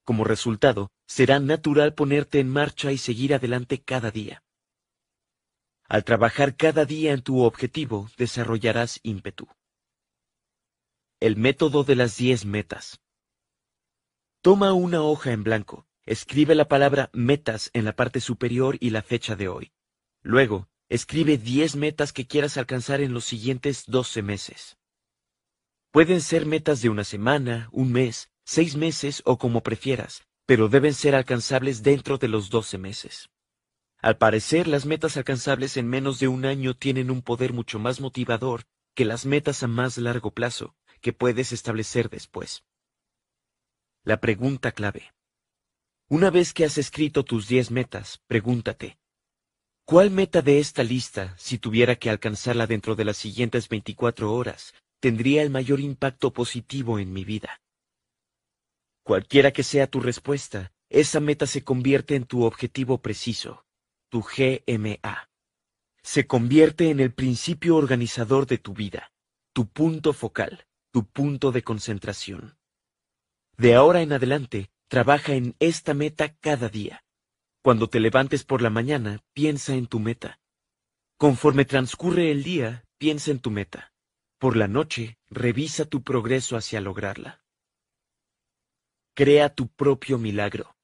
[0.04, 4.44] Como resultado, será natural ponerte en marcha y seguir adelante cada día.
[5.88, 9.48] Al trabajar cada día en tu objetivo, desarrollarás ímpetu.
[11.20, 13.00] El método de las diez metas.
[14.42, 19.02] Toma una hoja en blanco, escribe la palabra metas en la parte superior y la
[19.02, 19.72] fecha de hoy.
[20.22, 24.78] Luego, escribe diez metas que quieras alcanzar en los siguientes doce meses.
[25.92, 30.94] Pueden ser metas de una semana, un mes, seis meses o como prefieras, pero deben
[30.94, 33.30] ser alcanzables dentro de los doce meses.
[34.02, 38.02] Al parecer, las metas alcanzables en menos de un año tienen un poder mucho más
[38.02, 38.64] motivador
[38.96, 42.64] que las metas a más largo plazo que puedes establecer después.
[44.04, 45.14] La pregunta clave.
[46.10, 48.98] Una vez que has escrito tus diez metas, pregúntate,
[49.86, 54.74] ¿cuál meta de esta lista, si tuviera que alcanzarla dentro de las siguientes 24 horas,
[55.04, 57.60] tendría el mayor impacto positivo en mi vida.
[59.04, 63.66] Cualquiera que sea tu respuesta, esa meta se convierte en tu objetivo preciso,
[64.08, 65.30] tu GMA.
[66.04, 69.12] Se convierte en el principio organizador de tu vida,
[69.52, 72.56] tu punto focal, tu punto de concentración.
[73.58, 77.04] De ahora en adelante, trabaja en esta meta cada día.
[77.64, 80.41] Cuando te levantes por la mañana, piensa en tu meta.
[81.16, 83.93] Conforme transcurre el día, piensa en tu meta.
[84.38, 87.41] Por la noche, revisa tu progreso hacia lograrla.
[89.14, 90.76] Crea tu propio milagro.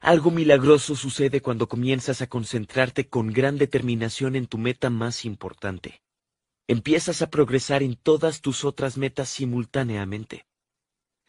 [0.00, 6.02] Algo milagroso sucede cuando comienzas a concentrarte con gran determinación en tu meta más importante.
[6.66, 10.44] Empiezas a progresar en todas tus otras metas simultáneamente.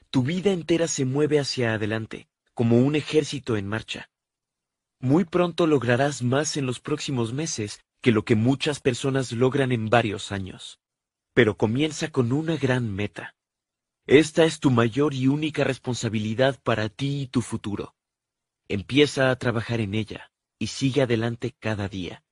[0.10, 4.10] Tu vida entera se mueve hacia adelante, como un ejército en marcha.
[5.04, 9.90] Muy pronto lograrás más en los próximos meses que lo que muchas personas logran en
[9.90, 10.80] varios años
[11.34, 13.36] pero comienza con una gran meta.
[14.06, 17.96] Esta es tu mayor y única responsabilidad para ti y tu futuro.
[18.68, 22.23] Empieza a trabajar en ella y sigue adelante cada día.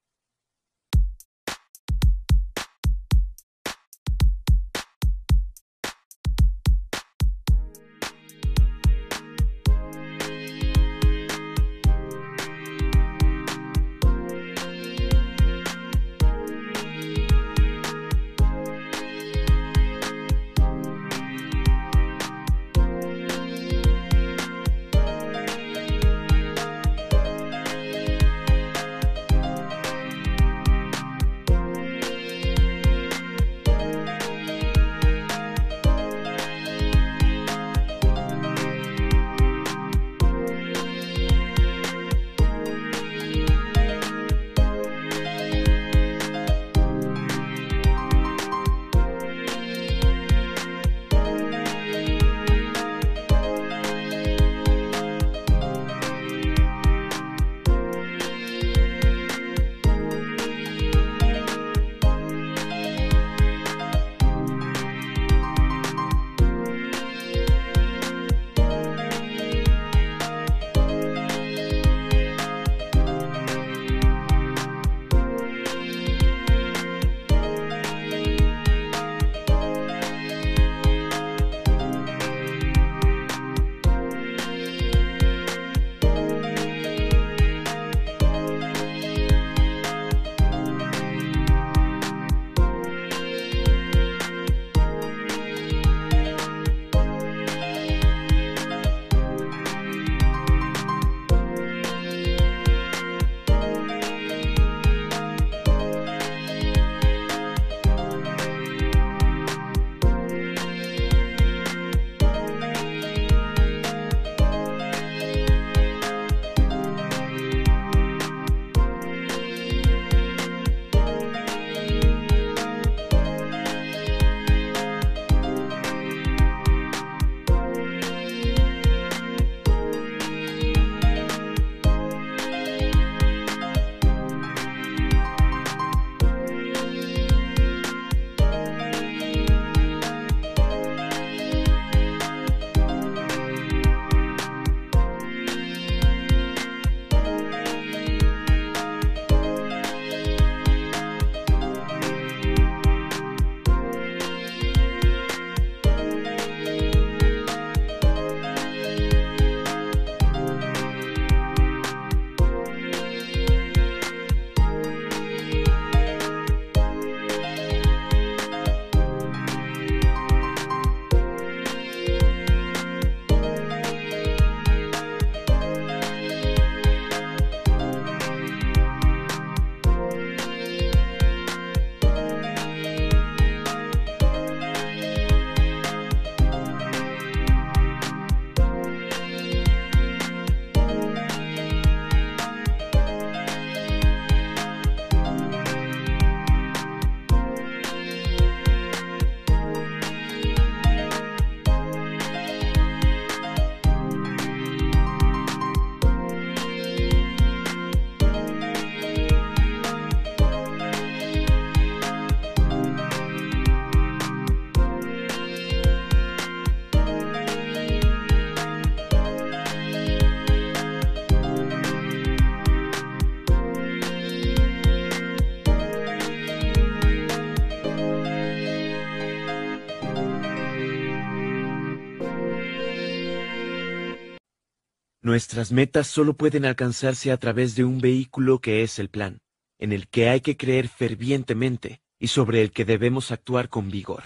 [235.24, 239.40] Nuestras metas solo pueden alcanzarse a través de un vehículo que es el plan,
[239.78, 244.24] en el que hay que creer fervientemente y sobre el que debemos actuar con vigor.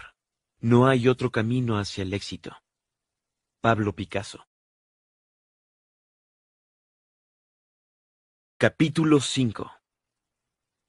[0.59, 2.55] No hay otro camino hacia el éxito.
[3.59, 4.47] Pablo Picasso
[8.57, 9.71] Capítulo 5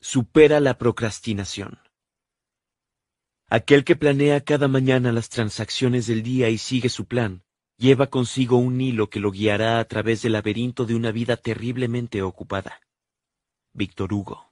[0.00, 1.80] Supera la procrastinación.
[3.48, 7.42] Aquel que planea cada mañana las transacciones del día y sigue su plan,
[7.78, 12.22] lleva consigo un hilo que lo guiará a través del laberinto de una vida terriblemente
[12.22, 12.80] ocupada.
[13.72, 14.50] Víctor Hugo.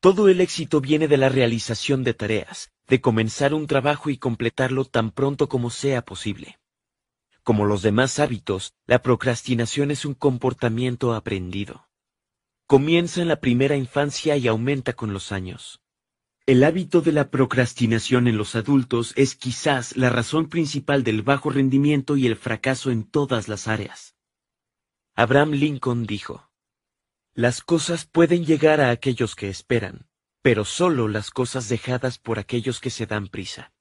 [0.00, 4.84] Todo el éxito viene de la realización de tareas, de comenzar un trabajo y completarlo
[4.84, 6.58] tan pronto como sea posible.
[7.42, 11.88] Como los demás hábitos, la procrastinación es un comportamiento aprendido.
[12.66, 15.80] Comienza en la primera infancia y aumenta con los años.
[16.50, 21.48] El hábito de la procrastinación en los adultos es quizás la razón principal del bajo
[21.50, 24.16] rendimiento y el fracaso en todas las áreas.
[25.14, 26.50] Abraham Lincoln dijo,
[27.34, 30.08] Las cosas pueden llegar a aquellos que esperan,
[30.42, 33.72] pero solo las cosas dejadas por aquellos que se dan prisa.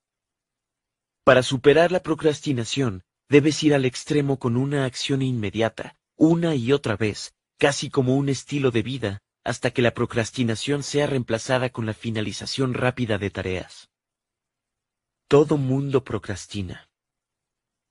[1.24, 6.95] Para superar la procrastinación, debes ir al extremo con una acción inmediata, una y otra
[6.95, 11.95] vez, casi como un estilo de vida, hasta que la procrastinación sea reemplazada con la
[11.95, 13.89] finalización rápida de tareas.
[15.28, 16.88] Todo mundo procrastina.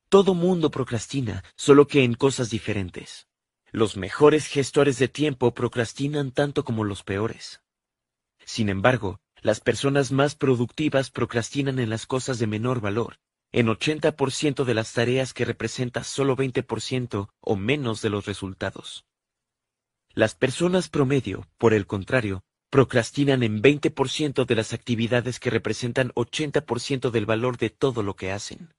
[0.08, 3.26] Todo mundo procrastina, solo que en cosas diferentes.
[3.72, 7.60] Los mejores gestores de tiempo procrastinan tanto como los peores.
[8.44, 13.18] Sin embargo, las personas más productivas procrastinan en las cosas de menor valor,
[13.50, 19.07] en 80% de las tareas que representa solo 20% o menos de los resultados.
[20.14, 27.10] Las personas promedio, por el contrario, procrastinan en 20% de las actividades que representan 80%
[27.10, 28.74] del valor de todo lo que hacen.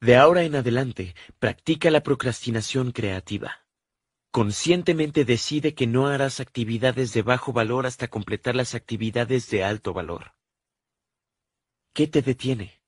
[0.00, 3.66] De ahora en adelante, practica la procrastinación creativa.
[4.32, 9.92] Conscientemente decide que no harás actividades de bajo valor hasta completar las actividades de alto
[9.92, 10.32] valor.
[11.94, 12.81] ¿Qué te detiene?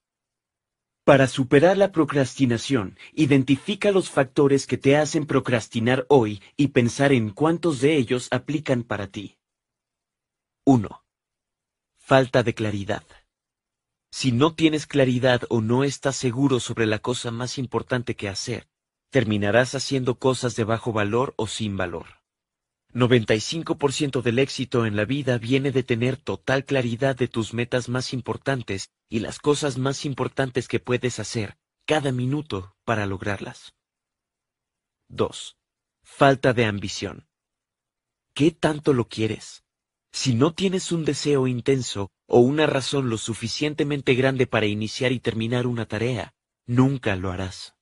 [1.05, 7.29] Para superar la procrastinación, identifica los factores que te hacen procrastinar hoy y pensar en
[7.29, 9.37] cuántos de ellos aplican para ti.
[10.65, 11.05] 1.
[11.99, 13.05] Falta de claridad.
[14.11, 18.67] Si no tienes claridad o no estás seguro sobre la cosa más importante que hacer,
[19.11, 22.24] terminarás haciendo cosas de bajo valor o sin valor.
[22.95, 28.13] 95% del éxito en la vida viene de tener total claridad de tus metas más
[28.13, 33.75] importantes y las cosas más importantes que puedes hacer cada minuto para lograrlas.
[35.09, 35.57] 2.
[36.05, 37.27] Falta de ambición.
[38.33, 39.65] ¿Qué tanto lo quieres?
[40.13, 45.19] Si no tienes un deseo intenso o una razón lo suficientemente grande para iniciar y
[45.19, 46.33] terminar una tarea,
[46.67, 47.74] nunca lo harás.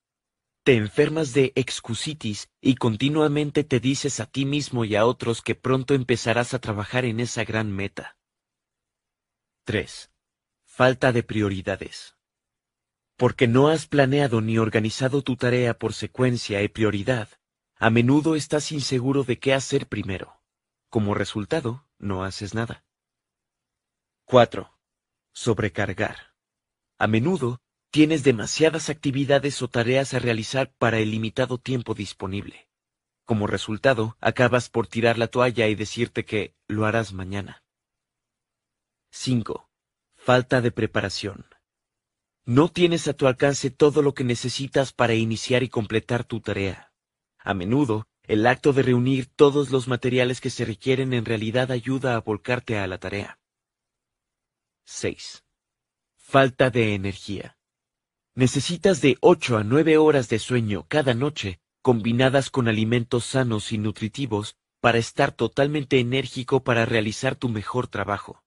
[0.64, 5.56] Te enfermas de excusitis y continuamente te dices a ti mismo y a otros que
[5.56, 8.16] pronto empezarás a trabajar en esa gran meta.
[9.64, 10.12] 3.
[10.64, 12.16] Falta de prioridades.
[13.16, 17.28] Porque no has planeado ni organizado tu tarea por secuencia y prioridad,
[17.74, 20.40] a menudo estás inseguro de qué hacer primero.
[20.90, 22.84] Como resultado, no haces nada.
[24.26, 24.72] 4.
[25.32, 26.36] Sobrecargar.
[26.98, 27.60] A menudo
[27.93, 32.66] Tienes demasiadas actividades o tareas a realizar para el limitado tiempo disponible.
[33.26, 37.62] Como resultado, acabas por tirar la toalla y decirte que lo harás mañana.
[39.11, 39.68] 5.
[40.16, 41.45] Falta de preparación.
[42.47, 46.95] No tienes a tu alcance todo lo que necesitas para iniciar y completar tu tarea.
[47.36, 52.16] A menudo, el acto de reunir todos los materiales que se requieren en realidad ayuda
[52.16, 53.38] a volcarte a la tarea.
[54.86, 55.45] 6.
[56.16, 57.59] Falta de energía.
[58.34, 63.78] Necesitas de 8 a 9 horas de sueño cada noche, combinadas con alimentos sanos y
[63.78, 68.42] nutritivos, para estar totalmente enérgico para realizar tu mejor trabajo.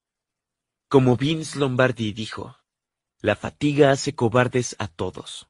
[0.89, 2.57] Como Vince Lombardi dijo,
[3.21, 5.49] la fatiga hace cobardes a todos.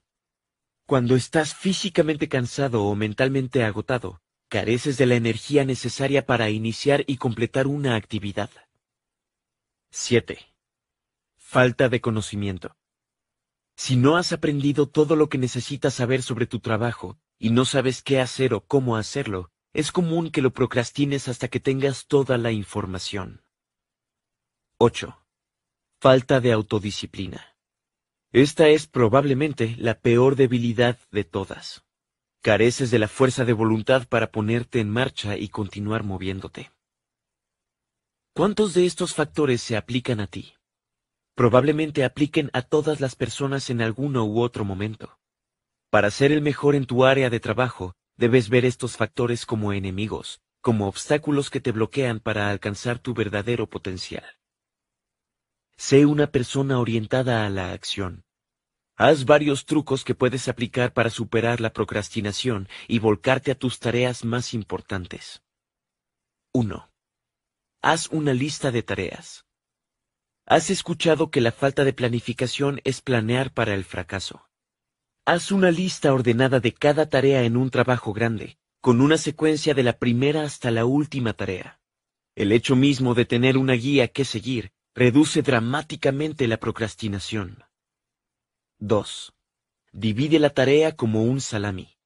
[0.86, 7.17] Cuando estás físicamente cansado o mentalmente agotado, careces de la energía necesaria para iniciar y
[7.17, 8.49] completar una actividad.
[9.91, 10.38] 7.
[11.38, 12.75] Falta de conocimiento.
[13.76, 18.01] Si no has aprendido todo lo que necesitas saber sobre tu trabajo y no sabes
[18.01, 22.51] qué hacer o cómo hacerlo, es común que lo procrastines hasta que tengas toda la
[22.53, 23.43] información.
[24.78, 25.21] 8.
[25.99, 27.57] Falta de autodisciplina.
[28.32, 31.84] Esta es probablemente la peor debilidad de todas.
[32.41, 36.71] Careces de la fuerza de voluntad para ponerte en marcha y continuar moviéndote.
[38.34, 40.55] ¿Cuántos de estos factores se aplican a ti?
[41.36, 45.19] Probablemente apliquen a todas las personas en alguno u otro momento.
[45.89, 50.41] Para ser el mejor en tu área de trabajo, debes ver estos factores como enemigos,
[50.61, 54.25] como obstáculos que te bloquean para alcanzar tu verdadero potencial.
[55.77, 58.23] Sé una persona orientada a la acción.
[58.97, 64.23] Haz varios trucos que puedes aplicar para superar la procrastinación y volcarte a tus tareas
[64.23, 65.43] más importantes.
[66.53, 66.89] 1.
[67.81, 69.45] Haz una lista de tareas.
[70.48, 74.48] Has escuchado que la falta de planificación es planear para el fracaso.
[75.26, 79.82] Haz una lista ordenada de cada tarea en un trabajo grande, con una secuencia de
[79.82, 81.80] la primera hasta la última tarea.
[82.36, 87.64] El hecho mismo de tener una guía que seguir reduce dramáticamente la procrastinación.
[88.78, 89.34] 2.
[89.93, 91.98] Divide la tarea como un salami.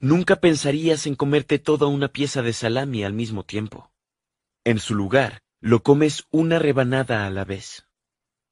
[0.00, 3.92] Nunca pensarías en comerte toda una pieza de salami al mismo tiempo.
[4.64, 7.86] En su lugar, lo comes una rebanada a la vez.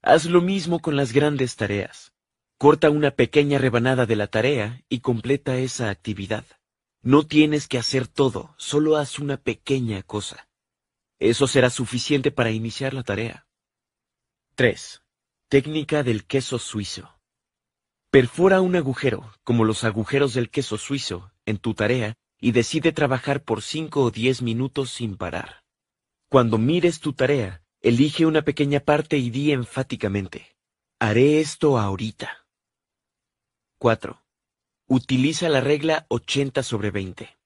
[0.02, 2.12] Haz lo mismo con las grandes tareas.
[2.58, 6.44] Corta una pequeña rebanada de la tarea y completa esa actividad.
[7.02, 10.48] No tienes que hacer todo, solo haz una pequeña cosa.
[11.18, 13.46] Eso será suficiente para iniciar la tarea.
[14.56, 15.02] 3.
[15.48, 17.20] Técnica del queso suizo.
[18.10, 23.44] Perfora un agujero, como los agujeros del queso suizo, en tu tarea y decide trabajar
[23.44, 25.65] por 5 o 10 minutos sin parar.
[26.28, 30.56] Cuando mires tu tarea, elige una pequeña parte y di enfáticamente,
[30.98, 32.48] haré esto ahorita.
[33.78, 34.20] 4.
[34.88, 37.38] Utiliza la regla 80 sobre 20.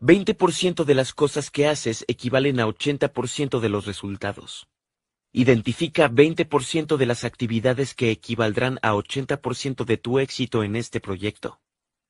[0.00, 4.66] 20% de las cosas que haces equivalen a 80% de los resultados.
[5.30, 11.60] Identifica 20% de las actividades que equivaldrán a 80% de tu éxito en este proyecto.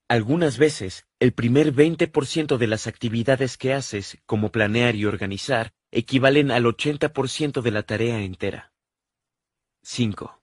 [0.09, 6.51] Algunas veces, el primer 20% de las actividades que haces, como planear y organizar, equivalen
[6.51, 8.73] al 80% de la tarea entera.
[9.83, 10.41] 5.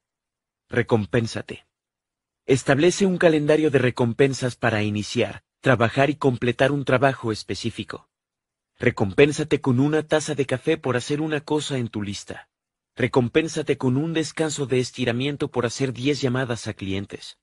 [0.70, 1.68] Recompénsate.
[2.45, 8.10] Establece un calendario de recompensas para iniciar, trabajar y completar un trabajo específico.
[8.77, 12.49] Recompénsate con una taza de café por hacer una cosa en tu lista.
[12.95, 17.38] Recompénsate con un descanso de estiramiento por hacer 10 llamadas a clientes.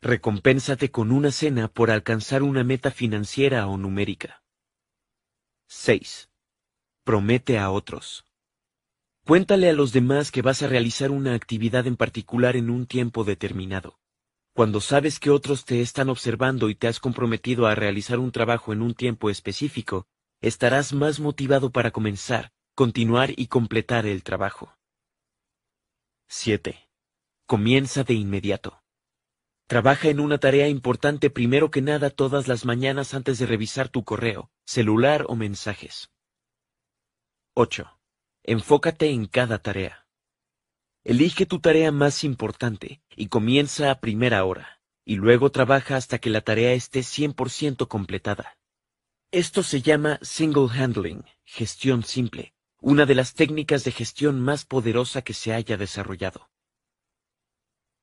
[0.00, 4.44] Recompénsate con una cena por alcanzar una meta financiera o numérica.
[5.66, 6.30] 6.
[7.02, 8.24] Promete a otros.
[9.24, 13.24] Cuéntale a los demás que vas a realizar una actividad en particular en un tiempo
[13.24, 13.98] determinado.
[14.54, 18.72] Cuando sabes que otros te están observando y te has comprometido a realizar un trabajo
[18.72, 20.06] en un tiempo específico,
[20.40, 24.72] estarás más motivado para comenzar, continuar y completar el trabajo.
[26.28, 26.88] 7.
[27.46, 28.80] Comienza de inmediato.
[29.68, 34.02] Trabaja en una tarea importante primero que nada todas las mañanas antes de revisar tu
[34.02, 36.10] correo, celular o mensajes.
[37.52, 38.00] 8.
[38.44, 40.06] Enfócate en cada tarea.
[41.04, 46.30] Elige tu tarea más importante y comienza a primera hora, y luego trabaja hasta que
[46.30, 48.56] la tarea esté 100% completada.
[49.30, 55.20] Esto se llama single handling, gestión simple, una de las técnicas de gestión más poderosa
[55.20, 56.47] que se haya desarrollado.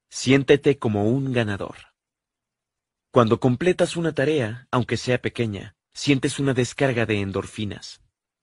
[0.09, 1.75] Siéntete como un ganador.
[3.11, 8.01] Cuando completas una tarea, aunque sea pequeña, sientes una descarga de endorfinas.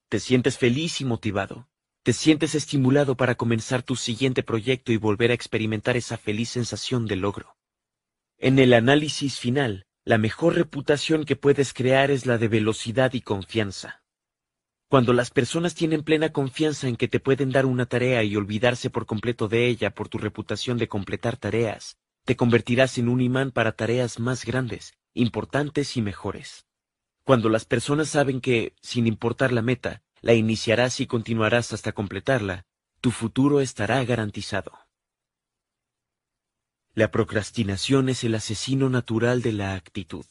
[0.09, 1.69] Te sientes feliz y motivado.
[2.03, 7.07] Te sientes estimulado para comenzar tu siguiente proyecto y volver a experimentar esa feliz sensación
[7.07, 7.57] de logro.
[8.39, 13.21] En el análisis final, la mejor reputación que puedes crear es la de velocidad y
[13.21, 14.02] confianza.
[14.93, 18.91] Cuando las personas tienen plena confianza en que te pueden dar una tarea y olvidarse
[18.91, 21.97] por completo de ella por tu reputación de completar tareas,
[22.27, 26.67] te convertirás en un imán para tareas más grandes, importantes y mejores.
[27.25, 32.67] Cuando las personas saben que, sin importar la meta, la iniciarás y continuarás hasta completarla,
[33.01, 34.73] tu futuro estará garantizado.
[36.93, 40.27] La procrastinación es el asesino natural de la actitud.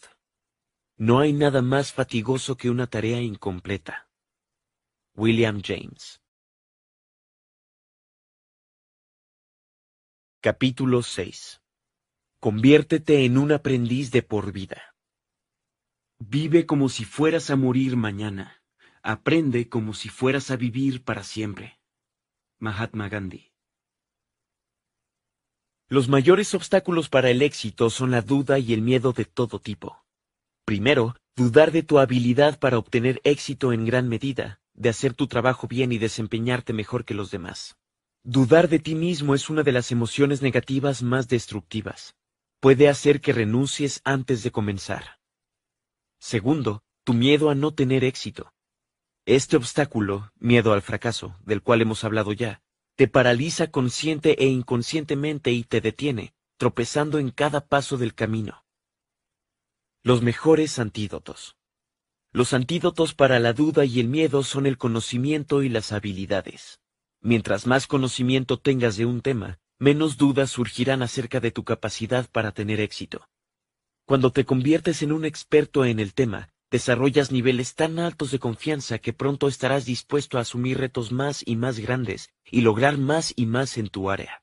[0.98, 4.11] No hay nada más fatigoso que una tarea incompleta.
[5.14, 6.22] William James
[10.40, 11.62] Capítulo 6
[12.40, 14.96] Conviértete en un aprendiz de por vida.
[16.18, 18.64] Vive como si fueras a morir mañana.
[19.04, 21.78] Aprende como si fueras a vivir para siempre.
[22.60, 23.52] Mahatma Gandhi.
[25.90, 30.06] Los mayores obstáculos para el éxito son la duda y el miedo de todo tipo.
[30.64, 35.68] Primero, dudar de tu habilidad para obtener éxito en gran medida, de hacer tu trabajo
[35.68, 37.78] bien y desempeñarte mejor que los demás.
[38.24, 42.16] Dudar de ti mismo es una de las emociones negativas más destructivas.
[42.60, 45.20] Puede hacer que renuncies antes de comenzar.
[46.20, 48.54] Segundo, tu miedo a no tener éxito.
[49.26, 52.62] Este obstáculo, miedo al fracaso, del cual hemos hablado ya,
[52.96, 58.64] te paraliza consciente e inconscientemente y te detiene, tropezando en cada paso del camino.
[60.04, 61.58] Los mejores antídotos.
[62.34, 66.80] Los antídotos para la duda y el miedo son el conocimiento y las habilidades.
[67.20, 72.54] Mientras más conocimiento tengas de un tema, menos dudas surgirán acerca de tu capacidad para
[72.54, 73.28] tener éxito.
[74.06, 79.00] Cuando te conviertes en un experto en el tema, desarrollas niveles tan altos de confianza
[79.00, 83.46] que pronto estarás dispuesto a asumir retos más y más grandes y lograr más y
[83.46, 84.42] más en tu área.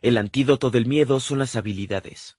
[0.00, 2.38] El antídoto del miedo son las habilidades.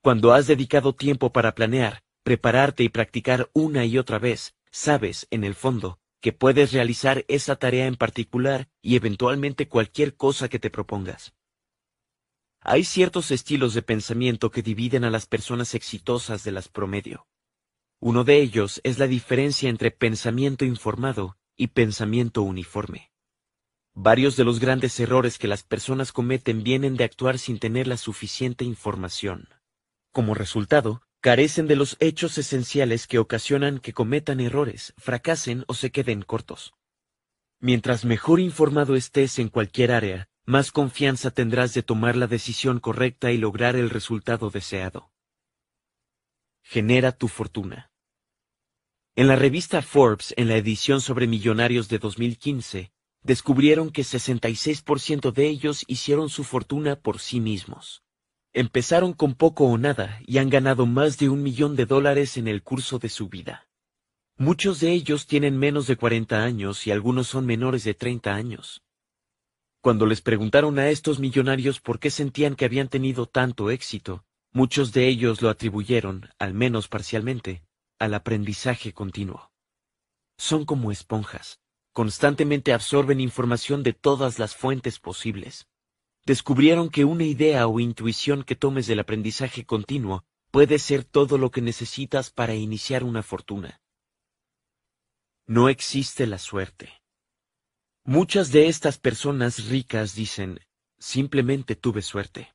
[0.00, 5.44] Cuando has dedicado tiempo para planear, prepararte y practicar una y otra vez, sabes, en
[5.44, 10.68] el fondo, que puedes realizar esa tarea en particular y eventualmente cualquier cosa que te
[10.68, 11.32] propongas.
[12.60, 17.26] Hay ciertos estilos de pensamiento que dividen a las personas exitosas de las promedio.
[17.98, 23.10] Uno de ellos es la diferencia entre pensamiento informado y pensamiento uniforme.
[23.94, 27.96] Varios de los grandes errores que las personas cometen vienen de actuar sin tener la
[27.96, 29.48] suficiente información.
[30.12, 35.90] Como resultado, carecen de los hechos esenciales que ocasionan que cometan errores, fracasen o se
[35.90, 36.74] queden cortos.
[37.60, 43.32] Mientras mejor informado estés en cualquier área, más confianza tendrás de tomar la decisión correcta
[43.32, 45.10] y lograr el resultado deseado.
[46.62, 47.90] Genera tu fortuna.
[49.16, 52.92] En la revista Forbes, en la edición sobre millonarios de 2015,
[53.22, 58.04] descubrieron que 66% de ellos hicieron su fortuna por sí mismos.
[58.58, 62.48] Empezaron con poco o nada y han ganado más de un millón de dólares en
[62.48, 63.68] el curso de su vida.
[64.36, 68.82] Muchos de ellos tienen menos de 40 años y algunos son menores de 30 años.
[69.80, 74.92] Cuando les preguntaron a estos millonarios por qué sentían que habían tenido tanto éxito, muchos
[74.92, 77.62] de ellos lo atribuyeron, al menos parcialmente,
[78.00, 79.52] al aprendizaje continuo.
[80.36, 81.60] Son como esponjas,
[81.92, 85.68] constantemente absorben información de todas las fuentes posibles
[86.28, 91.50] descubrieron que una idea o intuición que tomes del aprendizaje continuo puede ser todo lo
[91.50, 93.80] que necesitas para iniciar una fortuna.
[95.46, 96.92] No existe la suerte.
[98.04, 100.60] Muchas de estas personas ricas dicen,
[100.98, 102.52] simplemente tuve suerte.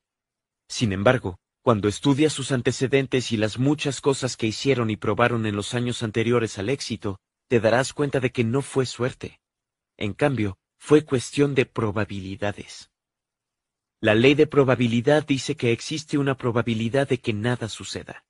[0.68, 5.56] Sin embargo, cuando estudias sus antecedentes y las muchas cosas que hicieron y probaron en
[5.56, 7.18] los años anteriores al éxito,
[7.48, 9.40] te darás cuenta de que no fue suerte.
[9.96, 12.93] En cambio, fue cuestión de probabilidades.
[14.04, 18.26] La ley de probabilidad dice que existe una probabilidad de que nada suceda.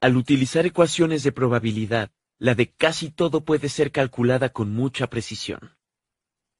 [0.00, 5.76] Al utilizar ecuaciones de probabilidad, la de casi todo puede ser calculada con mucha precisión.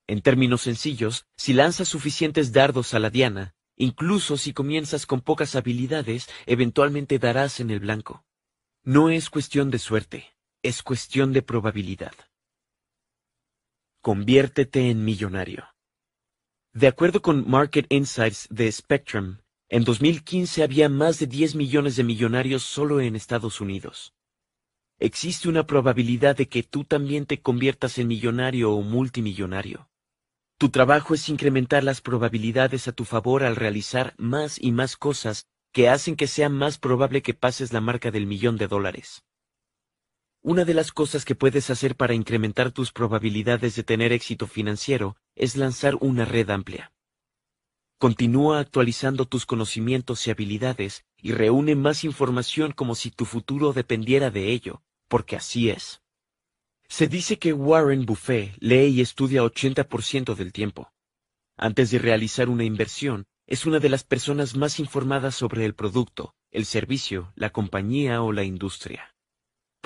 [0.06, 5.56] En términos sencillos, si lanzas suficientes dardos a la diana, incluso si comienzas con pocas
[5.56, 8.26] habilidades, eventualmente darás en el blanco.
[8.82, 12.12] No es cuestión de suerte, es cuestión de probabilidad.
[14.02, 15.75] Conviértete en millonario.
[16.76, 19.38] De acuerdo con Market Insights de Spectrum,
[19.70, 24.12] en 2015 había más de 10 millones de millonarios solo en Estados Unidos.
[24.98, 29.88] Existe una probabilidad de que tú también te conviertas en millonario o multimillonario.
[30.58, 35.46] Tu trabajo es incrementar las probabilidades a tu favor al realizar más y más cosas
[35.72, 39.24] que hacen que sea más probable que pases la marca del millón de dólares.
[40.48, 45.16] Una de las cosas que puedes hacer para incrementar tus probabilidades de tener éxito financiero
[45.34, 46.92] es lanzar una red amplia.
[47.98, 54.30] Continúa actualizando tus conocimientos y habilidades y reúne más información como si tu futuro dependiera
[54.30, 56.00] de ello, porque así es.
[56.88, 60.92] Se dice que Warren Buffett lee y estudia 80% del tiempo.
[61.56, 66.36] Antes de realizar una inversión, es una de las personas más informadas sobre el producto,
[66.52, 69.15] el servicio, la compañía o la industria.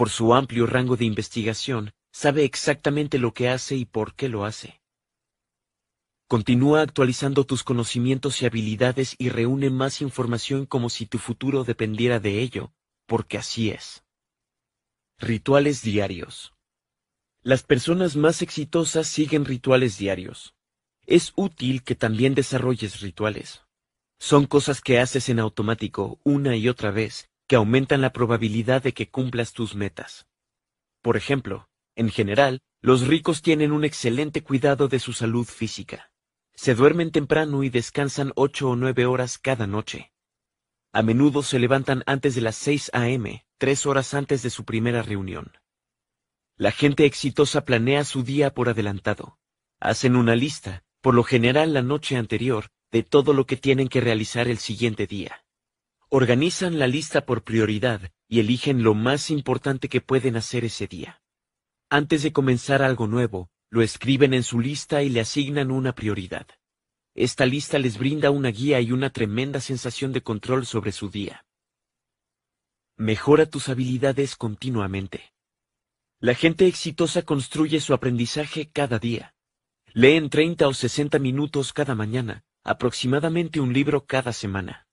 [0.01, 4.47] Por su amplio rango de investigación, sabe exactamente lo que hace y por qué lo
[4.47, 4.81] hace.
[6.27, 12.19] Continúa actualizando tus conocimientos y habilidades y reúne más información como si tu futuro dependiera
[12.19, 12.73] de ello,
[13.05, 14.03] porque así es.
[15.19, 16.55] Rituales diarios.
[17.43, 20.55] Las personas más exitosas siguen rituales diarios.
[21.05, 23.65] Es útil que también desarrolles rituales.
[24.19, 28.95] Son cosas que haces en automático una y otra vez que aumentan la probabilidad de
[28.95, 30.29] que cumplas tus metas.
[31.03, 36.13] Por ejemplo, en general, los ricos tienen un excelente cuidado de su salud física.
[36.55, 40.13] Se duermen temprano y descansan ocho o nueve horas cada noche.
[40.93, 45.03] A menudo se levantan antes de las 6 a.m., tres horas antes de su primera
[45.03, 45.51] reunión.
[46.57, 49.41] La gente exitosa planea su día por adelantado.
[49.81, 54.01] Hacen una lista, por lo general la noche anterior, de todo lo que tienen que
[54.01, 55.45] realizar el siguiente día.
[56.13, 61.23] Organizan la lista por prioridad y eligen lo más importante que pueden hacer ese día.
[61.89, 66.49] Antes de comenzar algo nuevo, lo escriben en su lista y le asignan una prioridad.
[67.15, 71.47] esta lista les brinda una guía y una tremenda sensación de control sobre su día.
[72.97, 75.33] Mejora tus habilidades continuamente.
[76.19, 79.35] La gente exitosa construye su aprendizaje cada día.
[79.93, 84.89] Leen 30 o 60 minutos cada mañana, aproximadamente un libro cada semana.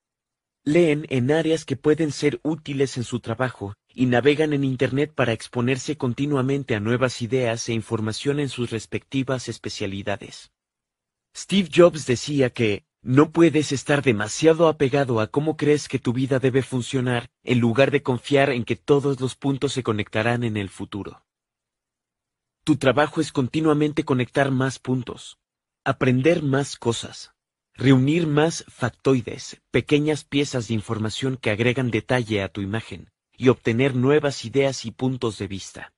[0.67, 5.31] Leen en áreas que pueden ser útiles en su trabajo y navegan en Internet para
[5.31, 10.51] exponerse continuamente a nuevas ideas e información en sus respectivas especialidades.
[11.33, 16.37] Steve Jobs decía que, no puedes estar demasiado apegado a cómo crees que tu vida
[16.39, 20.67] debe funcionar en lugar de confiar en que todos los puntos se conectarán en el
[20.67, 21.23] futuro.
[22.65, 25.37] Tu trabajo es continuamente conectar más puntos,
[25.85, 27.36] aprender más cosas,
[27.77, 33.95] reunir más factoides, pequeñas piezas de información que agregan detalle a tu imagen, y obtener
[33.95, 35.93] nuevas ideas y puntos de vista.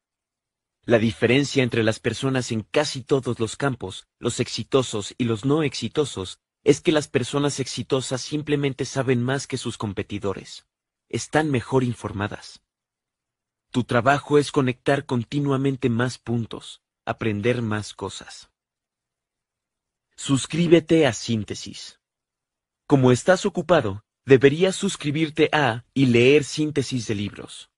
[0.84, 5.64] La diferencia entre las personas en casi todos los campos, los exitosos y los no
[5.64, 10.68] exitosos, es que las personas exitosas simplemente saben más que sus competidores.
[11.08, 12.62] Están mejor informadas.
[13.72, 18.52] Tu trabajo es conectar continuamente más puntos, aprender más cosas.
[20.22, 21.98] Suscríbete a Síntesis.
[22.86, 27.70] Como estás ocupado, deberías suscribirte a y leer síntesis de libros.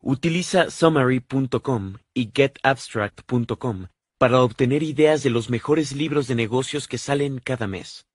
[0.00, 7.40] Utiliza summary.com y getabstract.com para obtener ideas de los mejores libros de negocios que salen
[7.40, 8.06] cada mes.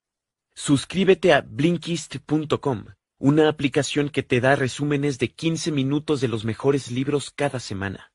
[0.55, 2.85] Suscríbete a Blinkist.com,
[3.19, 8.13] una aplicación que te da resúmenes de 15 minutos de los mejores libros cada semana.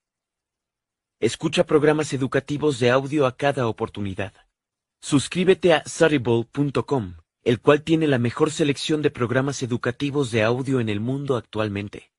[1.20, 4.32] Escucha programas educativos de audio a cada oportunidad.
[5.04, 10.88] Suscríbete a Studyable.com, el cual tiene la mejor selección de programas educativos de audio en
[10.88, 12.12] el mundo actualmente.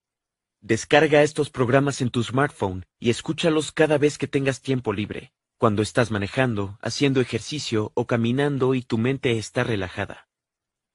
[0.59, 5.81] Descarga estos programas en tu smartphone y escúchalos cada vez que tengas tiempo libre cuando
[5.81, 10.27] estás manejando, haciendo ejercicio o caminando y tu mente está relajada.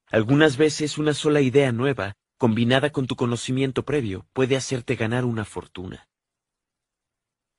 [0.09, 5.47] Algunas veces una sola idea nueva, combinada con tu conocimiento previo, puede hacerte ganar una
[5.47, 6.07] fortuna.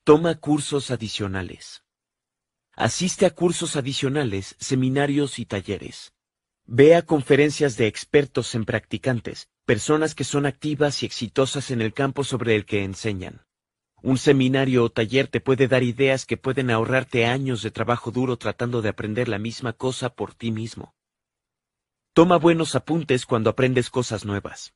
[0.04, 1.84] Toma cursos adicionales.
[2.80, 6.14] Asiste a cursos adicionales, seminarios y talleres.
[6.66, 11.94] Ve a conferencias de expertos en practicantes, personas que son activas y exitosas en el
[11.94, 13.42] campo sobre el que enseñan.
[14.02, 18.38] Un seminario o taller te puede dar ideas que pueden ahorrarte años de trabajo duro
[18.38, 20.96] tratando de aprender la misma cosa por ti mismo.
[22.14, 24.74] Toma buenos apuntes cuando aprendes cosas nuevas.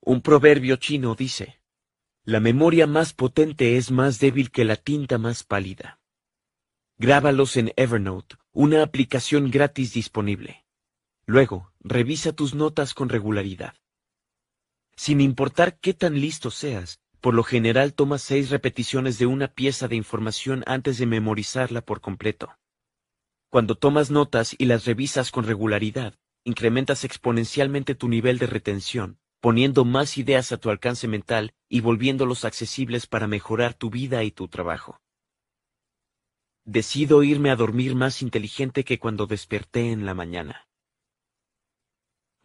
[0.00, 1.60] Un proverbio chino dice,
[2.22, 5.98] La memoria más potente es más débil que la tinta más pálida.
[6.96, 10.64] Grábalos en Evernote, una aplicación gratis disponible.
[11.26, 13.74] Luego, revisa tus notas con regularidad.
[14.94, 19.88] Sin importar qué tan listo seas, por lo general tomas seis repeticiones de una pieza
[19.88, 22.56] de información antes de memorizarla por completo.
[23.50, 26.14] Cuando tomas notas y las revisas con regularidad,
[26.44, 32.44] incrementas exponencialmente tu nivel de retención, poniendo más ideas a tu alcance mental y volviéndolos
[32.44, 35.00] accesibles para mejorar tu vida y tu trabajo.
[36.66, 40.66] Decido irme a dormir más inteligente que cuando desperté en la mañana.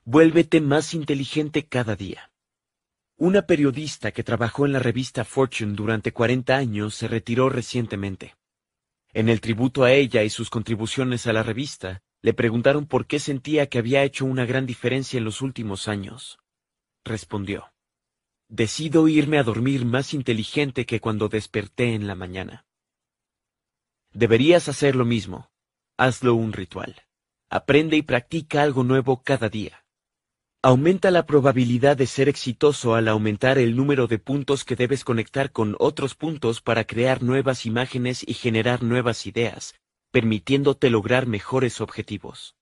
[0.03, 2.29] Vuélvete más inteligente cada día.
[3.15, 8.35] Una periodista que trabajó en la revista Fortune durante 40 años se retiró recientemente.
[9.13, 13.19] En el tributo a ella y sus contribuciones a la revista, le preguntaron por qué
[13.19, 16.39] sentía que había hecho una gran diferencia en los últimos años.
[17.05, 17.71] Respondió,
[18.49, 22.65] Decido irme a dormir más inteligente que cuando desperté en la mañana.
[24.13, 25.49] Deberías hacer lo mismo.
[25.97, 26.95] Hazlo un ritual.
[27.49, 29.85] Aprende y practica algo nuevo cada día.
[30.61, 35.51] Aumenta la probabilidad de ser exitoso al aumentar el número de puntos que debes conectar
[35.51, 39.75] con otros puntos para crear nuevas imágenes y generar nuevas ideas,
[40.11, 42.55] permitiéndote lograr mejores objetivos.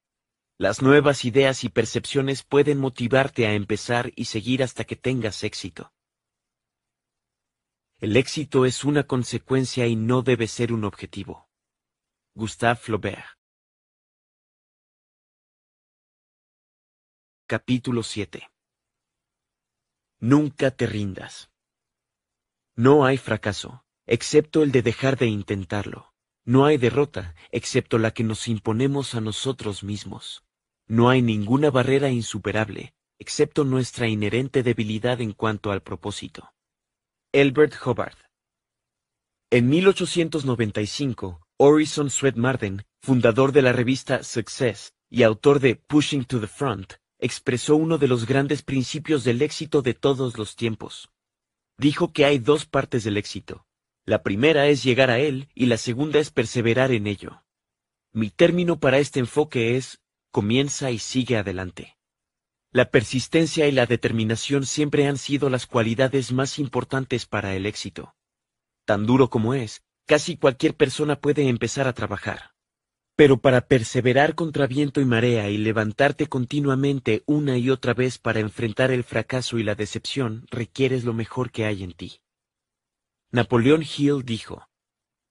[0.60, 5.91] Las nuevas ideas y percepciones pueden motivarte a empezar y seguir hasta que tengas éxito.
[7.99, 11.49] El éxito es una consecuencia y no debe ser un objetivo.
[12.36, 13.26] Gustave Flaubert
[17.48, 18.52] Capítulo 7
[20.19, 21.49] Nunca te rindas.
[22.76, 26.14] No hay fracaso, excepto el de dejar de intentarlo.
[26.45, 30.45] No hay derrota, excepto la que nos imponemos a nosotros mismos.
[30.86, 36.53] No hay ninguna barrera insuperable, excepto nuestra inherente debilidad en cuanto al propósito.
[37.39, 38.18] Elbert Hubbard
[39.51, 46.39] En 1895, Orison Swett Marden, fundador de la revista Success y autor de Pushing to
[46.39, 51.11] the Front, expresó uno de los grandes principios del éxito de todos los tiempos.
[51.77, 53.68] Dijo que hay dos partes del éxito.
[54.03, 57.43] La primera es llegar a él y la segunda es perseverar en ello.
[58.14, 60.01] Mi término para este enfoque es
[60.31, 61.97] comienza y sigue adelante.
[62.72, 68.14] La persistencia y la determinación siempre han sido las cualidades más importantes para el éxito.
[68.85, 72.52] Tan duro como es, casi cualquier persona puede empezar a trabajar.
[73.15, 78.41] Pero para perseverar contra viento y marea y levantarte continuamente una y otra vez para
[78.41, 82.22] enfrentar el fracaso y la decepción, requieres lo mejor que hay en ti.
[83.31, 84.68] Napoleón Hill dijo,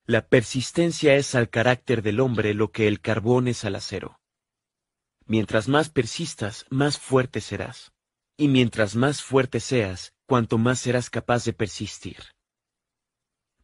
[0.04, 4.20] La persistencia es al carácter del hombre lo que el carbón es al acero.
[5.28, 7.92] Mientras más persistas, más fuerte serás.
[8.36, 12.18] Y mientras más fuerte seas, cuanto más serás capaz de persistir.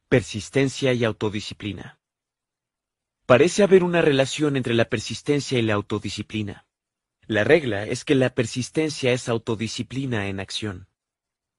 [0.08, 2.00] Persistencia y autodisciplina.
[3.26, 6.66] Parece haber una relación entre la persistencia y la autodisciplina.
[7.28, 10.88] La regla es que la persistencia es autodisciplina en acción.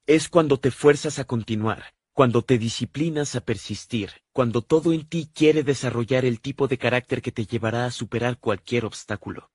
[0.06, 5.30] Es cuando te fuerzas a continuar, cuando te disciplinas a persistir, cuando todo en ti
[5.34, 9.50] quiere desarrollar el tipo de carácter que te llevará a superar cualquier obstáculo.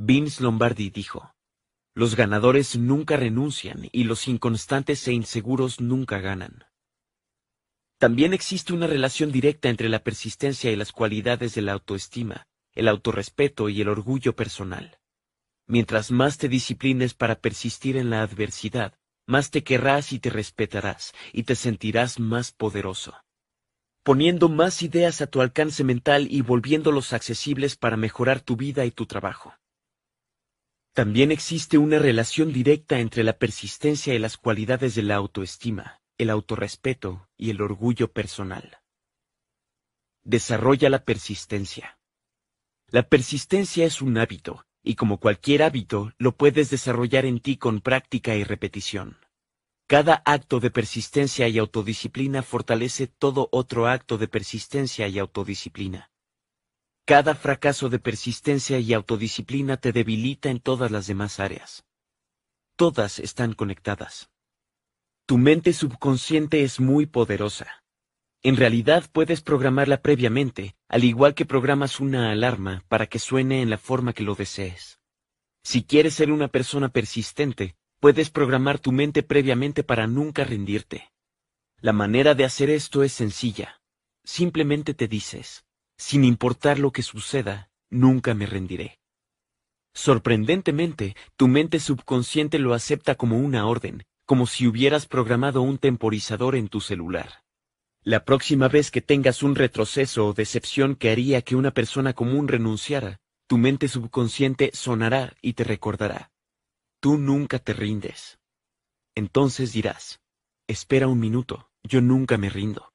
[0.00, 1.34] Vince Lombardi dijo,
[1.92, 6.66] Los ganadores nunca renuncian y los inconstantes e inseguros nunca ganan.
[7.98, 12.86] También existe una relación directa entre la persistencia y las cualidades de la autoestima, el
[12.86, 15.00] autorrespeto y el orgullo personal.
[15.66, 18.94] Mientras más te disciplines para persistir en la adversidad,
[19.26, 23.16] más te querrás y te respetarás, y te sentirás más poderoso.
[24.04, 28.92] Poniendo más ideas a tu alcance mental y volviéndolos accesibles para mejorar tu vida y
[28.92, 29.54] tu trabajo.
[30.92, 36.30] También existe una relación directa entre la persistencia y las cualidades de la autoestima, el
[36.30, 38.78] autorrespeto y el orgullo personal.
[40.24, 41.98] Desarrolla la persistencia.
[42.88, 47.80] La persistencia es un hábito, y como cualquier hábito, lo puedes desarrollar en ti con
[47.80, 49.18] práctica y repetición.
[49.86, 56.10] Cada acto de persistencia y autodisciplina fortalece todo otro acto de persistencia y autodisciplina.
[57.08, 61.86] Cada fracaso de persistencia y autodisciplina te debilita en todas las demás áreas.
[62.76, 64.28] Todas están conectadas.
[65.24, 67.82] Tu mente subconsciente es muy poderosa.
[68.42, 73.70] En realidad puedes programarla previamente, al igual que programas una alarma para que suene en
[73.70, 75.00] la forma que lo desees.
[75.62, 81.10] Si quieres ser una persona persistente, puedes programar tu mente previamente para nunca rendirte.
[81.80, 83.80] La manera de hacer esto es sencilla.
[84.24, 85.64] Simplemente te dices,
[85.98, 88.98] sin importar lo que suceda, nunca me rendiré.
[89.92, 96.54] Sorprendentemente, tu mente subconsciente lo acepta como una orden, como si hubieras programado un temporizador
[96.54, 97.42] en tu celular.
[98.04, 102.46] La próxima vez que tengas un retroceso o decepción que haría que una persona común
[102.46, 103.18] renunciara,
[103.48, 106.30] tu mente subconsciente sonará y te recordará.
[107.00, 108.38] Tú nunca te rindes.
[109.16, 110.20] Entonces dirás,
[110.68, 112.92] espera un minuto, yo nunca me rindo.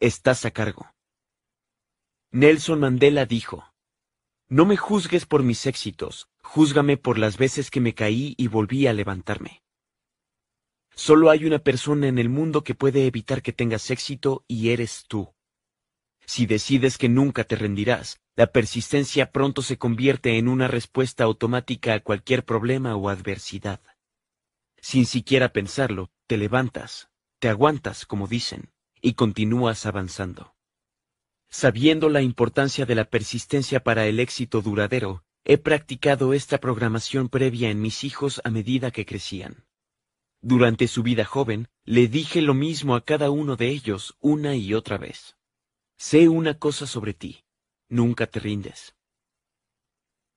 [0.00, 0.95] Estás a cargo.
[2.30, 3.72] Nelson Mandela dijo,
[4.48, 8.86] No me juzgues por mis éxitos, júzgame por las veces que me caí y volví
[8.86, 9.62] a levantarme.
[10.94, 15.04] Solo hay una persona en el mundo que puede evitar que tengas éxito y eres
[15.06, 15.34] tú.
[16.24, 21.94] Si decides que nunca te rendirás, la persistencia pronto se convierte en una respuesta automática
[21.94, 23.80] a cualquier problema o adversidad.
[24.78, 27.08] Sin siquiera pensarlo, te levantas,
[27.38, 30.55] te aguantas, como dicen, y continúas avanzando.
[31.58, 37.70] Sabiendo la importancia de la persistencia para el éxito duradero, he practicado esta programación previa
[37.70, 39.64] en mis hijos a medida que crecían.
[40.42, 44.74] Durante su vida joven, le dije lo mismo a cada uno de ellos una y
[44.74, 45.38] otra vez.
[45.96, 47.42] Sé una cosa sobre ti,
[47.88, 48.94] nunca te rindes.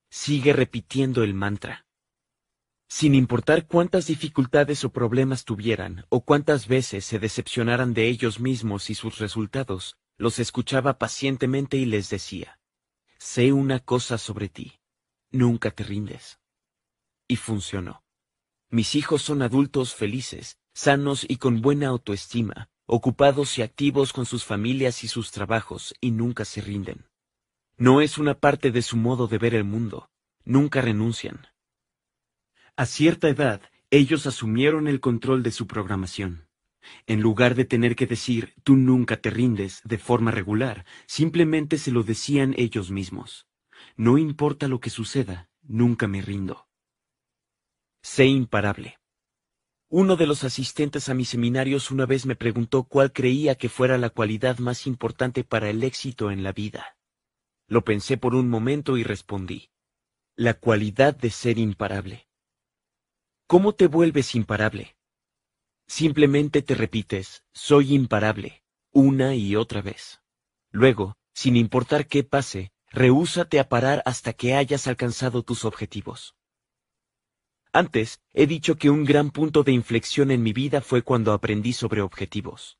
[0.09, 1.85] Sigue repitiendo el mantra.
[2.87, 8.89] Sin importar cuántas dificultades o problemas tuvieran, o cuántas veces se decepcionaran de ellos mismos
[8.89, 12.59] y sus resultados, los escuchaba pacientemente y les decía,
[13.17, 14.79] sé una cosa sobre ti,
[15.31, 16.39] nunca te rindes.
[17.27, 18.03] Y funcionó.
[18.69, 24.43] Mis hijos son adultos felices, sanos y con buena autoestima, ocupados y activos con sus
[24.43, 27.07] familias y sus trabajos, y nunca se rinden.
[27.77, 30.11] No es una parte de su modo de ver el mundo,
[30.43, 31.47] nunca renuncian.
[32.75, 36.48] A cierta edad, ellos asumieron el control de su programación.
[37.07, 41.91] En lugar de tener que decir tú nunca te rindes de forma regular, simplemente se
[41.91, 43.47] lo decían ellos mismos.
[43.95, 46.67] No importa lo que suceda, nunca me rindo.
[48.01, 48.97] Sé imparable.
[49.89, 53.97] Uno de los asistentes a mis seminarios una vez me preguntó cuál creía que fuera
[53.97, 56.95] la cualidad más importante para el éxito en la vida.
[57.67, 59.71] Lo pensé por un momento y respondí.
[60.35, 62.27] La cualidad de ser imparable.
[63.47, 64.95] ¿Cómo te vuelves imparable?
[65.89, 68.61] Simplemente te repites, soy imparable,
[68.91, 70.21] una y otra vez.
[70.69, 76.35] Luego, sin importar qué pase, rehúsate a parar hasta que hayas alcanzado tus objetivos.
[77.73, 81.73] Antes, he dicho que un gran punto de inflexión en mi vida fue cuando aprendí
[81.73, 82.77] sobre objetivos.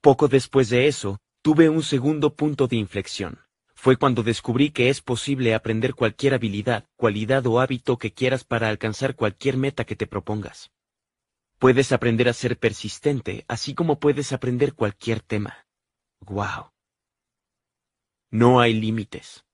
[0.00, 3.40] Poco después de eso, tuve un segundo punto de inflexión.
[3.74, 8.70] Fue cuando descubrí que es posible aprender cualquier habilidad, cualidad o hábito que quieras para
[8.70, 10.70] alcanzar cualquier meta que te propongas.
[11.60, 15.66] Puedes aprender a ser persistente, así como puedes aprender cualquier tema.
[16.20, 16.72] ¡Wow!
[18.30, 19.44] No hay límites.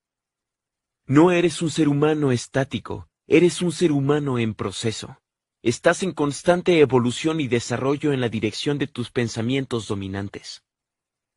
[1.04, 5.18] No eres un ser humano estático, eres un ser humano en proceso.
[5.62, 10.62] Estás en constante evolución y desarrollo en la dirección de tus pensamientos dominantes.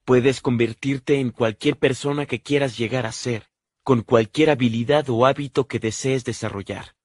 [0.05, 3.47] Puedes convertirte en cualquier persona que quieras llegar a ser,
[3.81, 6.98] con cualquier habilidad o hábito que desees desarrollar.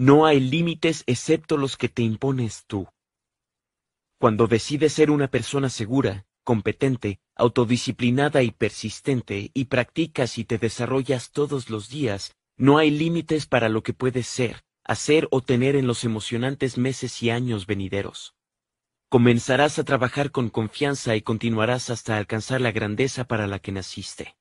[0.00, 2.86] No hay límites excepto los que te impones tú.
[4.20, 11.32] Cuando decides ser una persona segura, competente, autodisciplinada y persistente y practicas y te desarrollas
[11.32, 15.88] todos los días, no hay límites para lo que puedes ser, hacer o tener en
[15.88, 18.36] los emocionantes meses y años venideros.
[19.08, 24.37] Comenzarás a trabajar con confianza y continuarás hasta alcanzar la grandeza para la que naciste.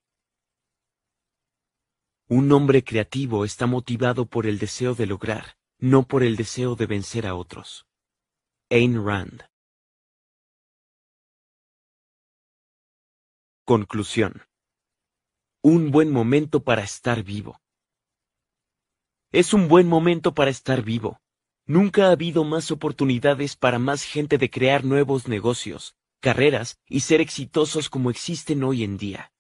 [2.30, 6.86] Un hombre creativo está motivado por el deseo de lograr, no por el deseo de
[6.86, 7.88] vencer a otros.
[8.70, 9.44] Ayn Rand.
[13.64, 14.42] Conclusión.
[15.62, 17.62] Un buen momento para estar vivo.
[19.32, 21.22] Es un buen momento para estar vivo.
[21.66, 27.22] Nunca ha habido más oportunidades para más gente de crear nuevos negocios, carreras y ser
[27.22, 29.32] exitosos como existen hoy en día.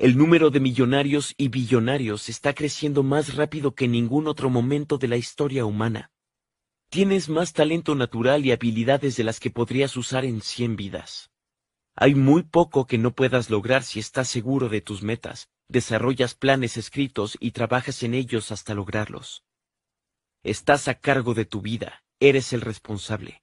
[0.00, 4.96] El número de millonarios y billonarios está creciendo más rápido que en ningún otro momento
[4.96, 6.10] de la historia humana.
[6.88, 11.30] Tienes más talento natural y habilidades de las que podrías usar en cien vidas.
[11.94, 16.78] Hay muy poco que no puedas lograr si estás seguro de tus metas, desarrollas planes
[16.78, 19.44] escritos y trabajas en ellos hasta lograrlos.
[20.42, 23.42] Estás a cargo de tu vida, eres el responsable.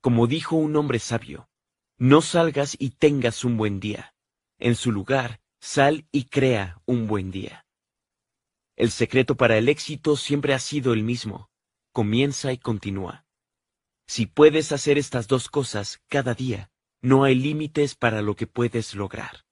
[0.00, 1.50] Como dijo un hombre sabio,
[1.98, 4.14] no salgas y tengas un buen día.
[4.58, 7.64] En su lugar, Sal y crea un buen día.
[8.74, 11.50] El secreto para el éxito siempre ha sido el mismo.
[11.92, 13.26] Comienza y continúa.
[14.08, 18.96] Si puedes hacer estas dos cosas cada día, no hay límites para lo que puedes
[18.96, 19.44] lograr.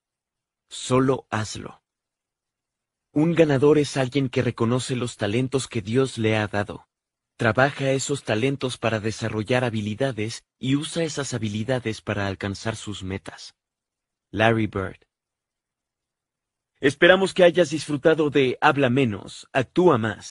[0.69, 1.81] Solo hazlo.
[3.13, 6.89] Un ganador es alguien que reconoce los talentos que Dios le ha dado.
[7.37, 13.55] Trabaja esos talentos para desarrollar habilidades y usa esas habilidades para alcanzar sus metas.
[14.33, 15.10] Larry Bird
[16.83, 20.29] Esperamos que hayas disfrutado de Habla menos, actúa más.